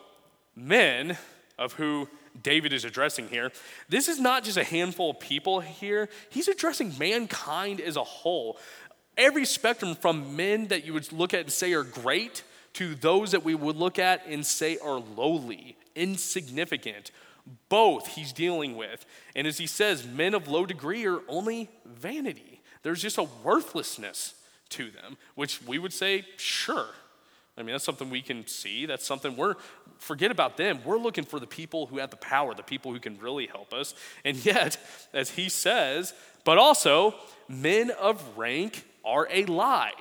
[0.54, 1.16] men
[1.58, 2.08] of who
[2.42, 3.50] David is addressing here,
[3.88, 6.10] this is not just a handful of people here.
[6.28, 8.58] He's addressing mankind as a whole.
[9.16, 12.42] Every spectrum from men that you would look at and say are great
[12.74, 17.10] to those that we would look at and say are lowly, insignificant,
[17.68, 19.04] both he's dealing with.
[19.34, 22.60] And as he says, men of low degree are only vanity.
[22.82, 24.34] There's just a worthlessness
[24.70, 26.86] to them, which we would say, sure.
[27.56, 28.86] I mean, that's something we can see.
[28.86, 29.56] That's something we're,
[29.98, 30.80] forget about them.
[30.84, 33.74] We're looking for the people who have the power, the people who can really help
[33.74, 33.94] us.
[34.24, 34.78] And yet,
[35.12, 37.14] as he says, but also,
[37.48, 39.92] men of rank are a lie.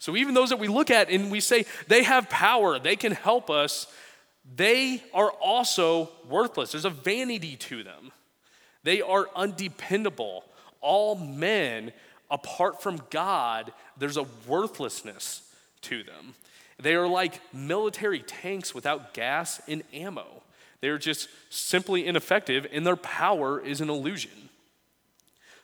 [0.00, 3.12] So even those that we look at and we say they have power, they can
[3.12, 3.86] help us,
[4.56, 6.72] they are also worthless.
[6.72, 8.12] There's a vanity to them.
[8.82, 10.44] They are undependable.
[10.80, 11.92] All men,
[12.30, 15.42] apart from God, there's a worthlessness
[15.82, 16.34] to them.
[16.80, 20.42] They are like military tanks without gas and ammo.
[20.80, 24.48] They're just simply ineffective, and their power is an illusion.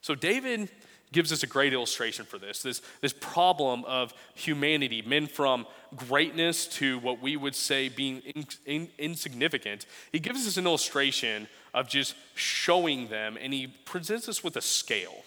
[0.01, 0.69] So, David
[1.15, 6.67] gives us a great illustration for this this, this problem of humanity, men from greatness
[6.67, 9.87] to what we would say being in, in, insignificant.
[10.13, 14.61] He gives us an illustration of just showing them, and he presents us with a
[14.61, 15.25] scale.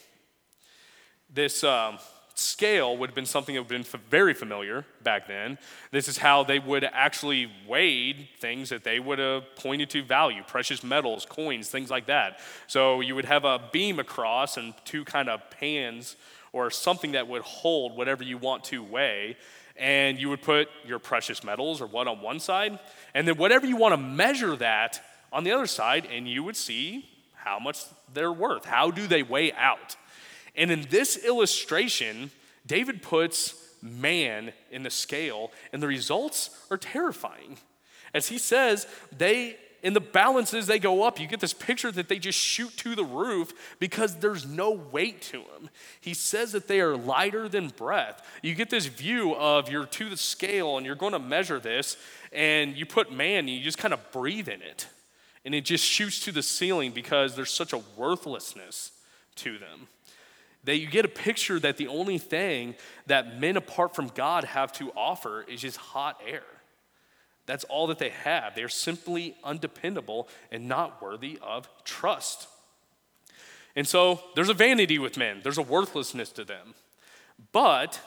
[1.34, 1.98] This, um,
[2.38, 5.58] scale would have been something that would have been very familiar back then.
[5.92, 10.44] This is how they would actually weigh things that they would have pointed to value,
[10.46, 12.40] precious metals, coins, things like that.
[12.68, 16.16] So you would have a beam across and two kind of pans
[16.54, 19.38] or something that would hold whatever you want to weigh.
[19.76, 22.80] And you would put your precious metals or what on one side,
[23.14, 26.56] and then whatever you want to measure that on the other side, and you would
[26.56, 27.84] see how much
[28.14, 28.66] they're worth.
[28.66, 29.96] How do they weigh out?
[30.58, 32.32] And in this illustration,
[32.66, 37.60] David puts man in the scale, and the results are terrifying.
[38.14, 41.20] As he says, they in the balances they go up.
[41.20, 45.22] You get this picture that they just shoot to the roof because there's no weight
[45.24, 45.70] to them.
[46.02, 48.28] He says that they are lighter than breath.
[48.42, 51.96] You get this view of you're to the scale and you're going to measure this,
[52.34, 54.88] and you put man, and you just kind of breathe in it,
[55.46, 58.92] and it just shoots to the ceiling because there's such a worthlessness
[59.36, 59.88] to them
[60.68, 64.74] that you get a picture that the only thing that men apart from God have
[64.74, 66.44] to offer is just hot air.
[67.46, 68.54] That's all that they have.
[68.54, 72.50] They're simply undependable and not worthy of trust.
[73.78, 76.76] And so there's a vanity with men, there's a worthlessness to them.
[77.54, 78.02] But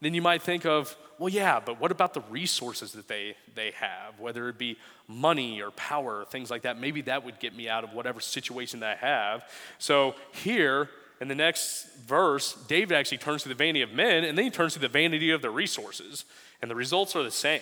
[0.00, 3.70] then you might think of, well, yeah, but what about the resources that they, they
[3.76, 6.80] have, whether it be money or power or things like that?
[6.80, 9.44] Maybe that would get me out of whatever situation that I have.
[9.78, 10.88] So here,
[11.20, 14.50] in the next verse, David actually turns to the vanity of men and then he
[14.50, 16.24] turns to the vanity of the resources.
[16.62, 17.60] And the results are the same.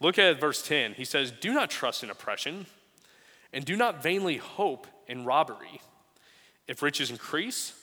[0.00, 0.94] Look at verse 10.
[0.94, 2.66] He says, Do not trust in oppression
[3.52, 5.80] and do not vainly hope in robbery.
[6.68, 7.74] If riches increase,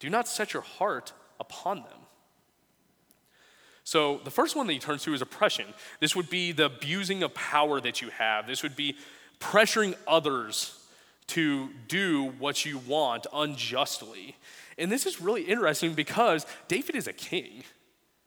[0.00, 1.98] do not set your heart upon them.
[3.84, 5.66] So, the first one that he turns to is oppression.
[5.98, 8.46] This would be the abusing of power that you have.
[8.46, 8.96] This would be
[9.40, 10.81] pressuring others
[11.28, 14.36] to do what you want unjustly.
[14.78, 17.64] And this is really interesting because David is a king.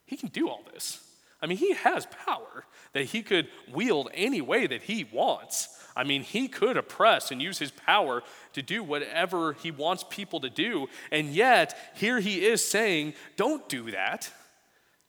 [0.05, 1.01] He can do all this.
[1.41, 5.69] I mean, he has power that he could wield any way that he wants.
[5.95, 8.23] I mean, he could oppress and use his power
[8.53, 10.87] to do whatever he wants people to do.
[11.11, 14.29] And yet, here he is saying, don't do that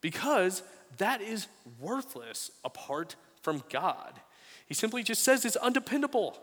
[0.01, 0.63] because
[0.97, 1.47] that is
[1.79, 4.13] worthless apart from God.
[4.67, 6.37] He simply just says it's undependable.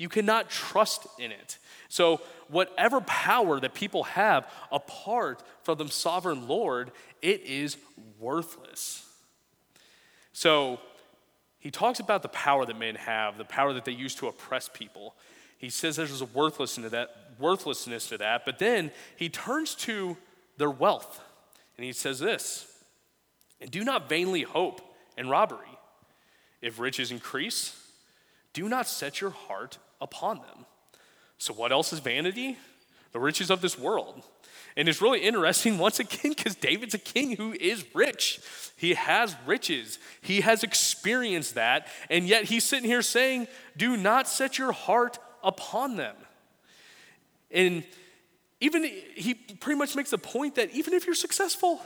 [0.00, 1.58] You cannot trust in it.
[1.90, 6.90] So, whatever power that people have apart from the sovereign Lord,
[7.20, 7.76] it is
[8.18, 9.06] worthless.
[10.32, 10.80] So,
[11.58, 14.70] he talks about the power that men have, the power that they use to oppress
[14.72, 15.16] people.
[15.58, 20.16] He says there's a worthlessness to that, worthlessness to that, but then he turns to
[20.56, 21.20] their wealth
[21.76, 22.66] and he says this
[23.60, 24.80] And do not vainly hope
[25.18, 25.78] in robbery.
[26.62, 27.78] If riches increase,
[28.54, 30.66] do not set your heart upon them.
[31.38, 32.58] So, what else is vanity?
[33.12, 34.22] The riches of this world.
[34.76, 38.40] And it's really interesting once again because David's a king who is rich.
[38.76, 44.28] He has riches, he has experienced that, and yet he's sitting here saying, Do not
[44.28, 46.16] set your heart upon them.
[47.50, 47.84] And
[48.60, 51.80] even he pretty much makes the point that even if you're successful,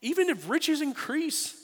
[0.00, 1.56] even if riches increase,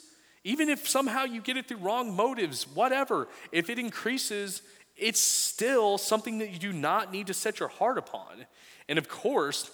[0.43, 4.61] even if somehow you get it through wrong motives, whatever, if it increases,
[4.99, 8.45] it's still something that you do not need to set your heart upon.
[8.87, 9.69] And of course,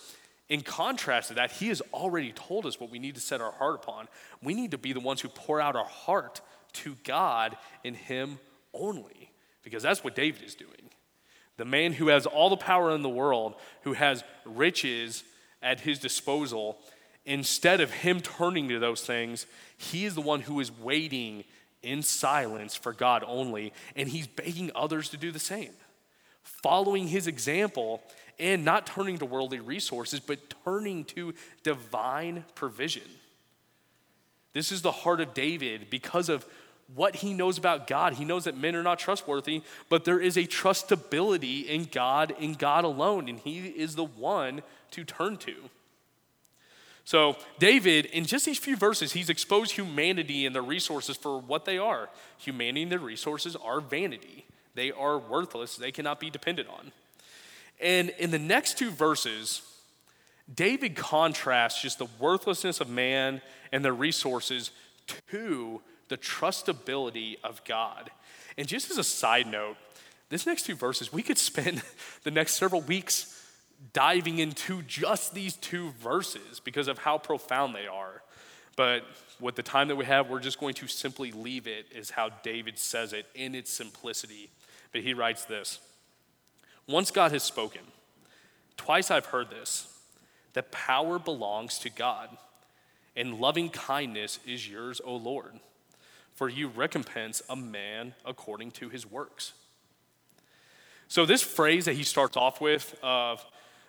[0.49, 3.51] in contrast to that, he has already told us what we need to set our
[3.51, 4.07] heart upon.
[4.43, 6.41] We need to be the ones who pour out our heart
[6.73, 8.39] to God in him
[8.73, 9.31] only,
[9.63, 10.71] because that's what David is doing.
[11.57, 15.23] The man who has all the power in the world, who has riches
[15.63, 16.77] at his disposal,
[17.25, 19.47] instead of him turning to those things,
[19.77, 21.43] he is the one who is waiting
[21.85, 25.71] in silence for God only, and he's begging others to do the same.
[26.43, 28.01] Following his example
[28.39, 31.33] and not turning to worldly resources, but turning to
[31.63, 33.03] divine provision.
[34.53, 36.45] This is the heart of David because of
[36.93, 38.13] what he knows about God.
[38.13, 42.53] He knows that men are not trustworthy, but there is a trustability in God, in
[42.53, 44.61] God alone, and he is the one
[44.91, 45.55] to turn to.
[47.05, 51.63] So, David, in just these few verses, he's exposed humanity and their resources for what
[51.65, 52.09] they are.
[52.39, 56.91] Humanity and their resources are vanity, they are worthless, they cannot be depended on.
[57.79, 59.61] And in the next two verses,
[60.53, 63.41] David contrasts just the worthlessness of man
[63.71, 64.71] and their resources
[65.29, 68.09] to the trustability of God.
[68.57, 69.77] And just as a side note,
[70.29, 71.83] this next two verses, we could spend
[72.23, 73.34] the next several weeks
[73.93, 78.21] diving into just these two verses because of how profound they are.
[78.75, 79.03] But
[79.39, 82.29] with the time that we have, we're just going to simply leave it as how
[82.43, 84.49] David says it in its simplicity.
[84.91, 85.79] But he writes this
[86.87, 87.81] Once God has spoken,
[88.77, 89.93] twice I've heard this,
[90.53, 92.29] that power belongs to God,
[93.15, 95.59] and loving kindness is yours, O Lord
[96.35, 99.53] for you recompense a man according to his works.
[101.07, 103.43] So, this phrase that he starts off with of,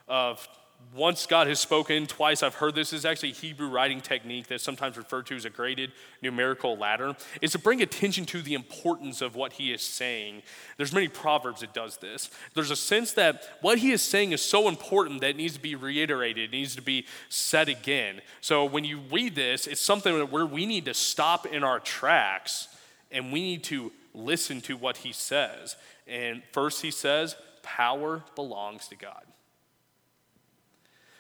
[0.09, 0.47] of
[0.95, 4.63] once God has spoken, twice I've heard this, is actually a Hebrew writing technique that's
[4.63, 5.93] sometimes referred to as a graded
[6.23, 10.43] numerical ladder, is to bring attention to the importance of what he is saying.
[10.77, 12.31] There's many proverbs that does this.
[12.55, 15.61] There's a sense that what he is saying is so important that it needs to
[15.61, 18.21] be reiterated, it needs to be said again.
[18.41, 22.69] So when you read this, it's something where we need to stop in our tracks
[23.11, 25.77] and we need to listen to what he says.
[26.07, 29.25] And first he says, power belongs to God.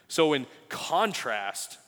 [0.09, 1.78] So, in contrast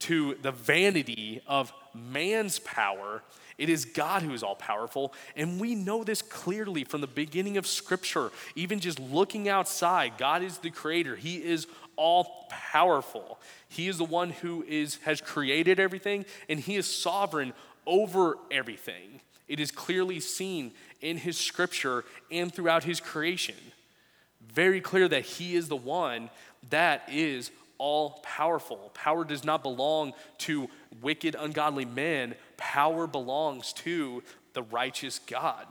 [0.00, 3.22] to the vanity of man's power,
[3.58, 5.12] it is God who is all powerful.
[5.36, 8.30] And we know this clearly from the beginning of Scripture.
[8.56, 13.38] Even just looking outside, God is the creator, He is all powerful.
[13.68, 17.52] He is the one who is, has created everything, and He is sovereign
[17.86, 19.20] over everything.
[19.46, 23.56] It is clearly seen in His Scripture and throughout His creation.
[24.40, 26.30] Very clear that He is the one
[26.68, 28.90] that is all powerful.
[28.92, 30.68] Power does not belong to
[31.00, 35.66] wicked, ungodly men, power belongs to the righteous God.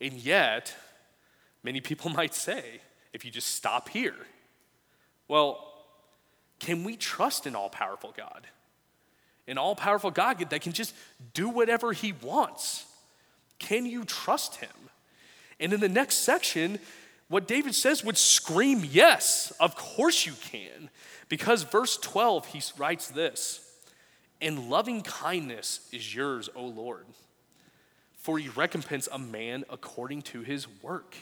[0.00, 0.74] And yet,
[1.62, 2.80] many people might say,
[3.12, 4.14] if you just stop here,
[5.28, 5.68] well,
[6.60, 8.46] can we trust an all powerful God?
[9.48, 10.94] An all powerful God that can just
[11.34, 12.86] do whatever he wants.
[13.58, 14.70] Can you trust him?
[15.58, 16.78] And in the next section,
[17.32, 20.90] what David says would scream, Yes, of course you can.
[21.30, 23.66] Because verse 12, he writes this
[24.42, 27.06] And loving kindness is yours, O Lord,
[28.18, 31.16] for you recompense a man according to his work.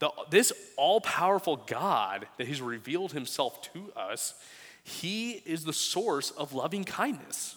[0.00, 4.34] The, this all powerful God that has revealed himself to us,
[4.82, 7.54] he is the source of loving kindness.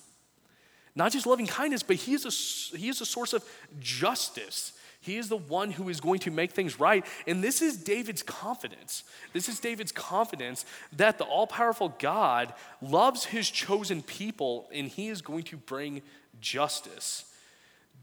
[0.95, 3.43] Not just loving kindness, but he is a, he is a source of
[3.80, 4.74] justice
[5.08, 7.05] he is the one who is going to make things right.
[7.26, 9.03] And this is David's confidence.
[9.34, 10.66] This is David's confidence
[10.97, 16.01] that the all powerful God loves his chosen people and he is going to bring
[16.41, 17.26] justice.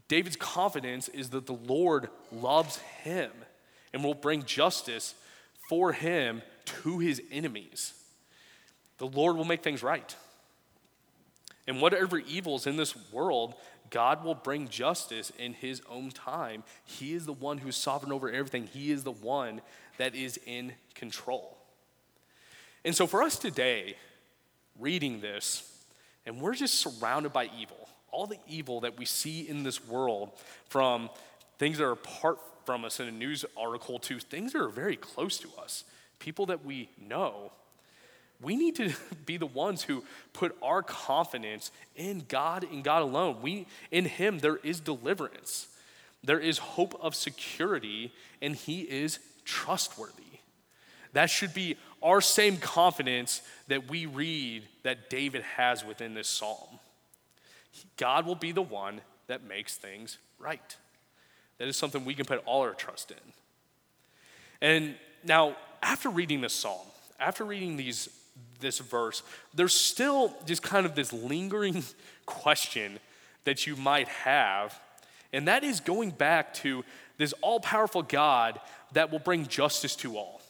[0.07, 3.31] David's confidence is that the Lord loves him
[3.93, 5.13] and will bring justice
[5.69, 7.93] for him to his enemies.
[8.97, 10.15] The Lord will make things right.
[11.67, 13.55] And whatever evils in this world,
[13.89, 16.63] God will bring justice in his own time.
[16.85, 19.61] He is the one who's sovereign over everything, he is the one
[19.97, 21.57] that is in control.
[22.83, 23.95] And so for us today,
[24.79, 25.71] reading this,
[26.25, 30.31] and we're just surrounded by evil, all the evil that we see in this world,
[30.69, 31.09] from
[31.57, 34.95] things that are apart from us in a news article to things that are very
[34.95, 35.83] close to us,
[36.19, 37.51] people that we know
[38.45, 38.93] we need to
[39.25, 43.37] be the ones who put our confidence in God and God alone.
[43.41, 45.67] We, in Him, there is deliverance,
[46.23, 50.23] there is hope of security, and He is trustworthy.
[51.13, 56.79] That should be our same confidence that we read that David has within this psalm.
[57.97, 60.75] God will be the one that makes things right.
[61.57, 63.17] That is something we can put all our trust in.
[64.61, 66.85] And now, after reading this psalm,
[67.19, 68.09] after reading these
[68.59, 69.23] this verse,
[69.53, 71.83] there's still just kind of this lingering
[72.25, 72.99] question
[73.43, 74.79] that you might have,
[75.31, 76.83] and that is going back to
[77.17, 78.59] this all powerful God
[78.93, 80.41] that will bring justice to all.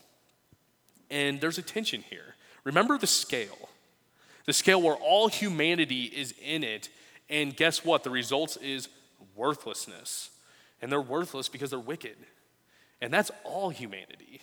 [1.10, 2.36] And there's a tension here.
[2.64, 3.70] Remember the scale
[4.46, 6.90] the scale where all humanity is in it,
[7.30, 8.04] and guess what?
[8.04, 8.88] The result is
[9.36, 10.30] worthlessness.
[10.82, 12.16] And they're worthless because they're wicked.
[13.02, 14.42] And that's all humanity.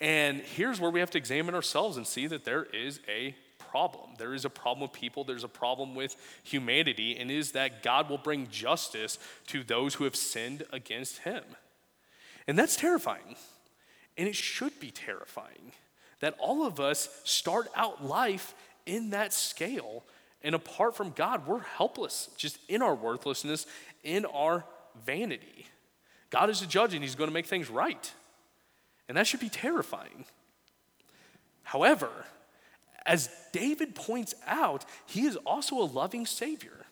[0.00, 4.10] And here's where we have to examine ourselves and see that there is a problem.
[4.18, 8.08] There is a problem with people, there's a problem with humanity, and is that God
[8.08, 11.44] will bring justice to those who have sinned against him.
[12.48, 13.36] And that's terrifying.
[14.16, 15.72] And it should be terrifying
[16.20, 18.54] that all of us start out life
[18.86, 20.04] in that scale.
[20.42, 23.66] And apart from God, we're helpless, just in our worthlessness,
[24.02, 24.64] in our
[25.04, 25.66] vanity.
[26.30, 28.12] God is a judge and he's going to make things right.
[29.10, 30.24] And that should be terrifying.
[31.64, 32.10] However,
[33.04, 36.86] as David points out, he is also a loving Savior.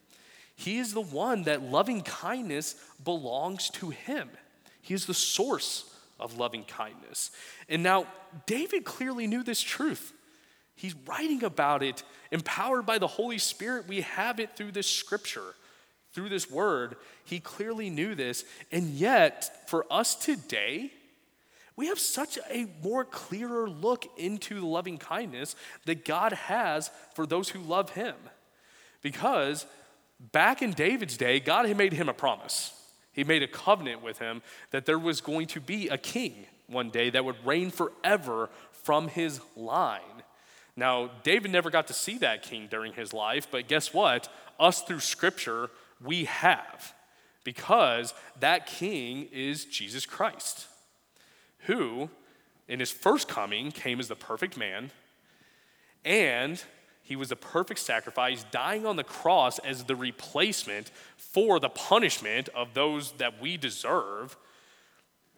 [0.57, 4.29] He is the one that loving kindness belongs to him.
[4.83, 5.89] He is the source
[6.19, 7.31] of loving kindness.
[7.69, 8.09] And now,
[8.47, 10.13] David clearly knew this truth.
[10.75, 12.03] He's writing about it,
[12.33, 13.87] empowered by the Holy Spirit.
[13.87, 15.55] We have it through this scripture,
[16.15, 16.97] through this word.
[17.23, 18.45] He clearly knew this.
[18.73, 20.91] And yet, for us today,
[21.79, 25.55] we have such a more clearer look into the loving kindness
[25.87, 28.17] that God has for those who love him.
[29.01, 29.65] Because
[30.33, 32.73] back in David's day, God had made him a promise.
[33.13, 36.91] He made a covenant with him that there was going to be a king one
[36.91, 40.25] day that would reign forever from his line.
[40.75, 44.29] Now, David never got to see that king during his life, but guess what?
[44.59, 45.71] Us through scripture,
[46.03, 46.93] we have,
[47.45, 50.67] because that king is Jesus Christ
[51.67, 52.11] who,
[52.67, 54.91] in his first coming, came as the perfect man,
[56.05, 56.63] and
[57.03, 62.51] he was the perfect sacrifice, dying on the cross as the replacement for the punishment
[62.55, 64.37] of those that we deserve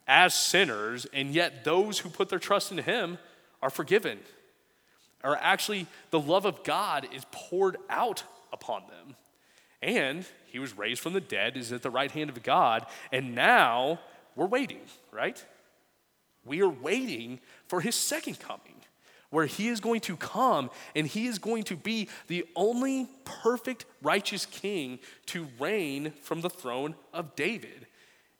[0.08, 3.18] as sinners, and yet those who put their trust in him
[3.62, 4.18] are forgiven.
[5.22, 9.14] Or actually, the love of God is poured out upon them.
[9.82, 13.34] And he was raised from the dead, is at the right hand of God, and
[13.34, 14.00] now
[14.34, 14.80] we're waiting,
[15.12, 15.44] right?
[16.44, 18.76] We are waiting for his second coming,
[19.30, 23.84] where he is going to come and he is going to be the only perfect,
[24.02, 27.86] righteous king to reign from the throne of David.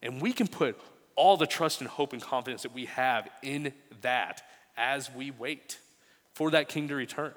[0.03, 0.81] And we can put
[1.15, 4.43] all the trust and hope and confidence that we have in that
[4.77, 5.79] as we wait
[6.33, 7.35] for that king to return.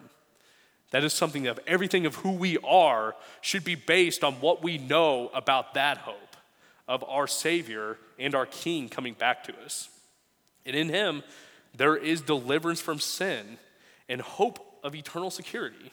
[0.91, 4.77] That is something that everything of who we are should be based on what we
[4.77, 6.37] know about that hope
[6.87, 9.89] of our Savior and our King coming back to us.
[10.65, 11.23] And in him,
[11.75, 13.57] there is deliverance from sin
[14.07, 15.91] and hope of eternal security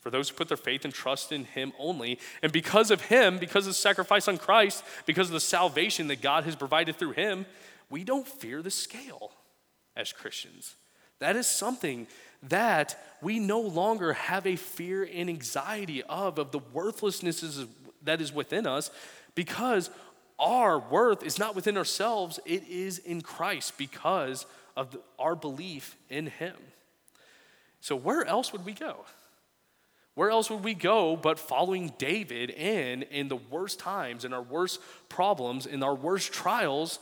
[0.00, 2.18] for those who put their faith and trust in him only.
[2.42, 6.22] And because of him, because of the sacrifice on Christ, because of the salvation that
[6.22, 7.46] God has provided through him,
[7.90, 9.32] we don't fear the scale
[9.96, 10.76] as Christians.
[11.18, 12.06] That is something
[12.44, 17.66] that we no longer have a fear and anxiety of, of the worthlessness
[18.04, 18.90] that is within us,
[19.34, 19.90] because
[20.38, 25.96] our worth is not within ourselves, it is in Christ because of the, our belief
[26.08, 26.54] in Him.
[27.80, 29.04] So, where else would we go?
[30.14, 34.42] Where else would we go but following David in in the worst times, in our
[34.42, 36.98] worst problems, in our worst trials?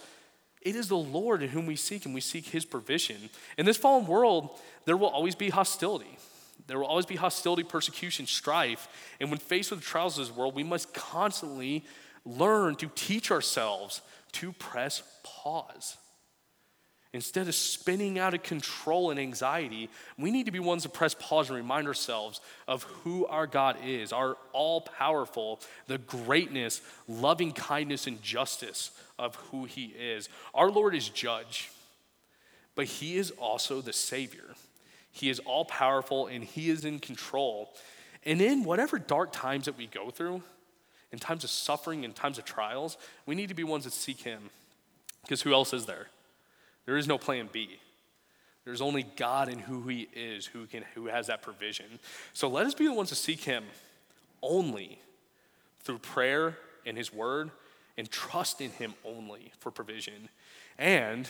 [0.63, 3.31] It is the Lord in whom we seek, and we seek His provision.
[3.57, 6.19] In this fallen world, there will always be hostility.
[6.67, 8.89] There will always be hostility, persecution, strife.
[9.21, 11.85] And when faced with the trials of this world, we must constantly
[12.27, 14.03] learn to teach ourselves
[14.33, 15.97] to press pause
[17.17, 21.15] instead of spinning out of control and anxiety, we need to be ones to press
[21.15, 27.53] pause and remind ourselves of who our God is, our all powerful, the greatness, loving
[27.53, 30.29] kindness, and justice of who He is.
[30.55, 31.71] Our Lord is judge,
[32.75, 34.55] but He is also the Savior.
[35.11, 37.73] He is all powerful and He is in control.
[38.25, 40.43] And in whatever dark times that we go through,
[41.13, 42.97] in times of suffering, in times of trials,
[43.27, 44.51] we need to be ones that seek Him.
[45.23, 46.07] Because who else is there?
[46.85, 47.79] There is no plan B.
[48.65, 51.87] There's only God and who He is who, can, who has that provision.
[52.33, 53.65] So let us be the ones to seek Him
[54.43, 55.01] only
[55.81, 57.51] through prayer and His Word
[57.97, 60.29] and trust in Him only for provision.
[60.79, 61.29] And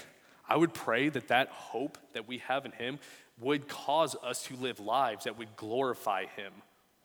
[0.48, 2.98] I would pray that that hope that we have in Him
[3.38, 6.52] would cause us to live lives that would glorify Him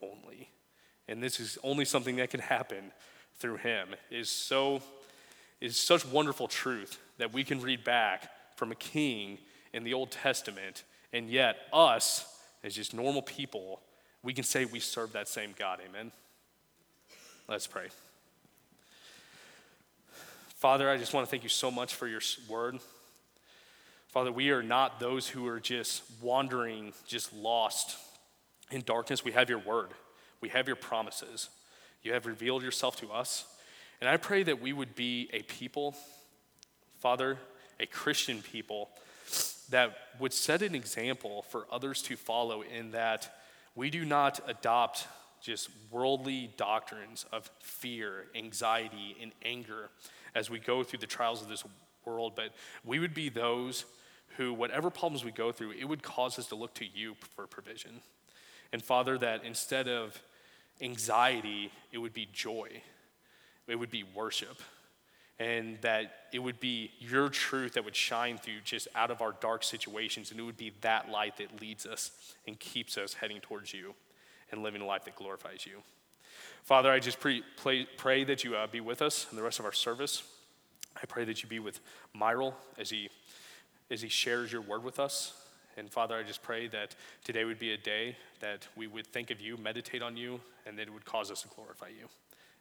[0.02, 0.50] only.
[1.12, 2.92] And this is only something that can happen
[3.36, 3.90] through Him.
[4.10, 4.82] Is so
[5.60, 9.38] is such wonderful truth that we can read back from a king
[9.74, 10.84] in the Old Testament,
[11.14, 12.26] and yet us,
[12.64, 13.82] as just normal people,
[14.24, 15.80] we can say we serve that same God.
[15.88, 16.12] Amen.
[17.48, 17.88] Let's pray.
[20.56, 22.80] Father, I just want to thank you so much for your word.
[24.08, 27.98] Father, we are not those who are just wandering, just lost
[28.70, 29.26] in darkness.
[29.26, 29.90] We have your word,
[30.42, 31.50] we have your promises.
[32.04, 33.46] You have revealed yourself to us.
[34.00, 35.96] And I pray that we would be a people,
[37.00, 37.38] Father,
[37.80, 38.90] a Christian people,
[39.70, 43.34] that would set an example for others to follow in that
[43.76, 45.08] we do not adopt
[45.42, 49.90] just worldly doctrines of fear, anxiety, and anger
[50.36, 51.64] as we go through the trials of this
[52.06, 52.52] world, but
[52.84, 53.86] we would be those
[54.38, 57.48] who, whatever problems we go through, it would cause us to look to you for
[57.48, 58.02] provision.
[58.72, 60.22] And Father, that instead of
[60.82, 62.70] anxiety, it would be joy,
[63.68, 64.62] it would be worship,
[65.40, 69.34] and that it would be your truth that would shine through just out of our
[69.40, 72.12] dark situations, and it would be that light that leads us
[72.48, 73.94] and keeps us heading towards you
[74.52, 75.82] and living a life that glorifies you.
[76.64, 79.60] Father, I just pre- pray, pray that you uh, be with us in the rest
[79.60, 80.24] of our service.
[81.02, 81.80] I pray that you be with
[82.16, 83.10] Myral as he
[83.90, 85.34] as he shares your word with us.
[85.78, 89.32] And Father, I just pray that today would be a day that we would think
[89.32, 92.08] of you, meditate on you, and that it would cause us to glorify you.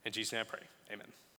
[0.04, 0.62] In Jesus' name I pray.
[0.92, 1.08] Amen.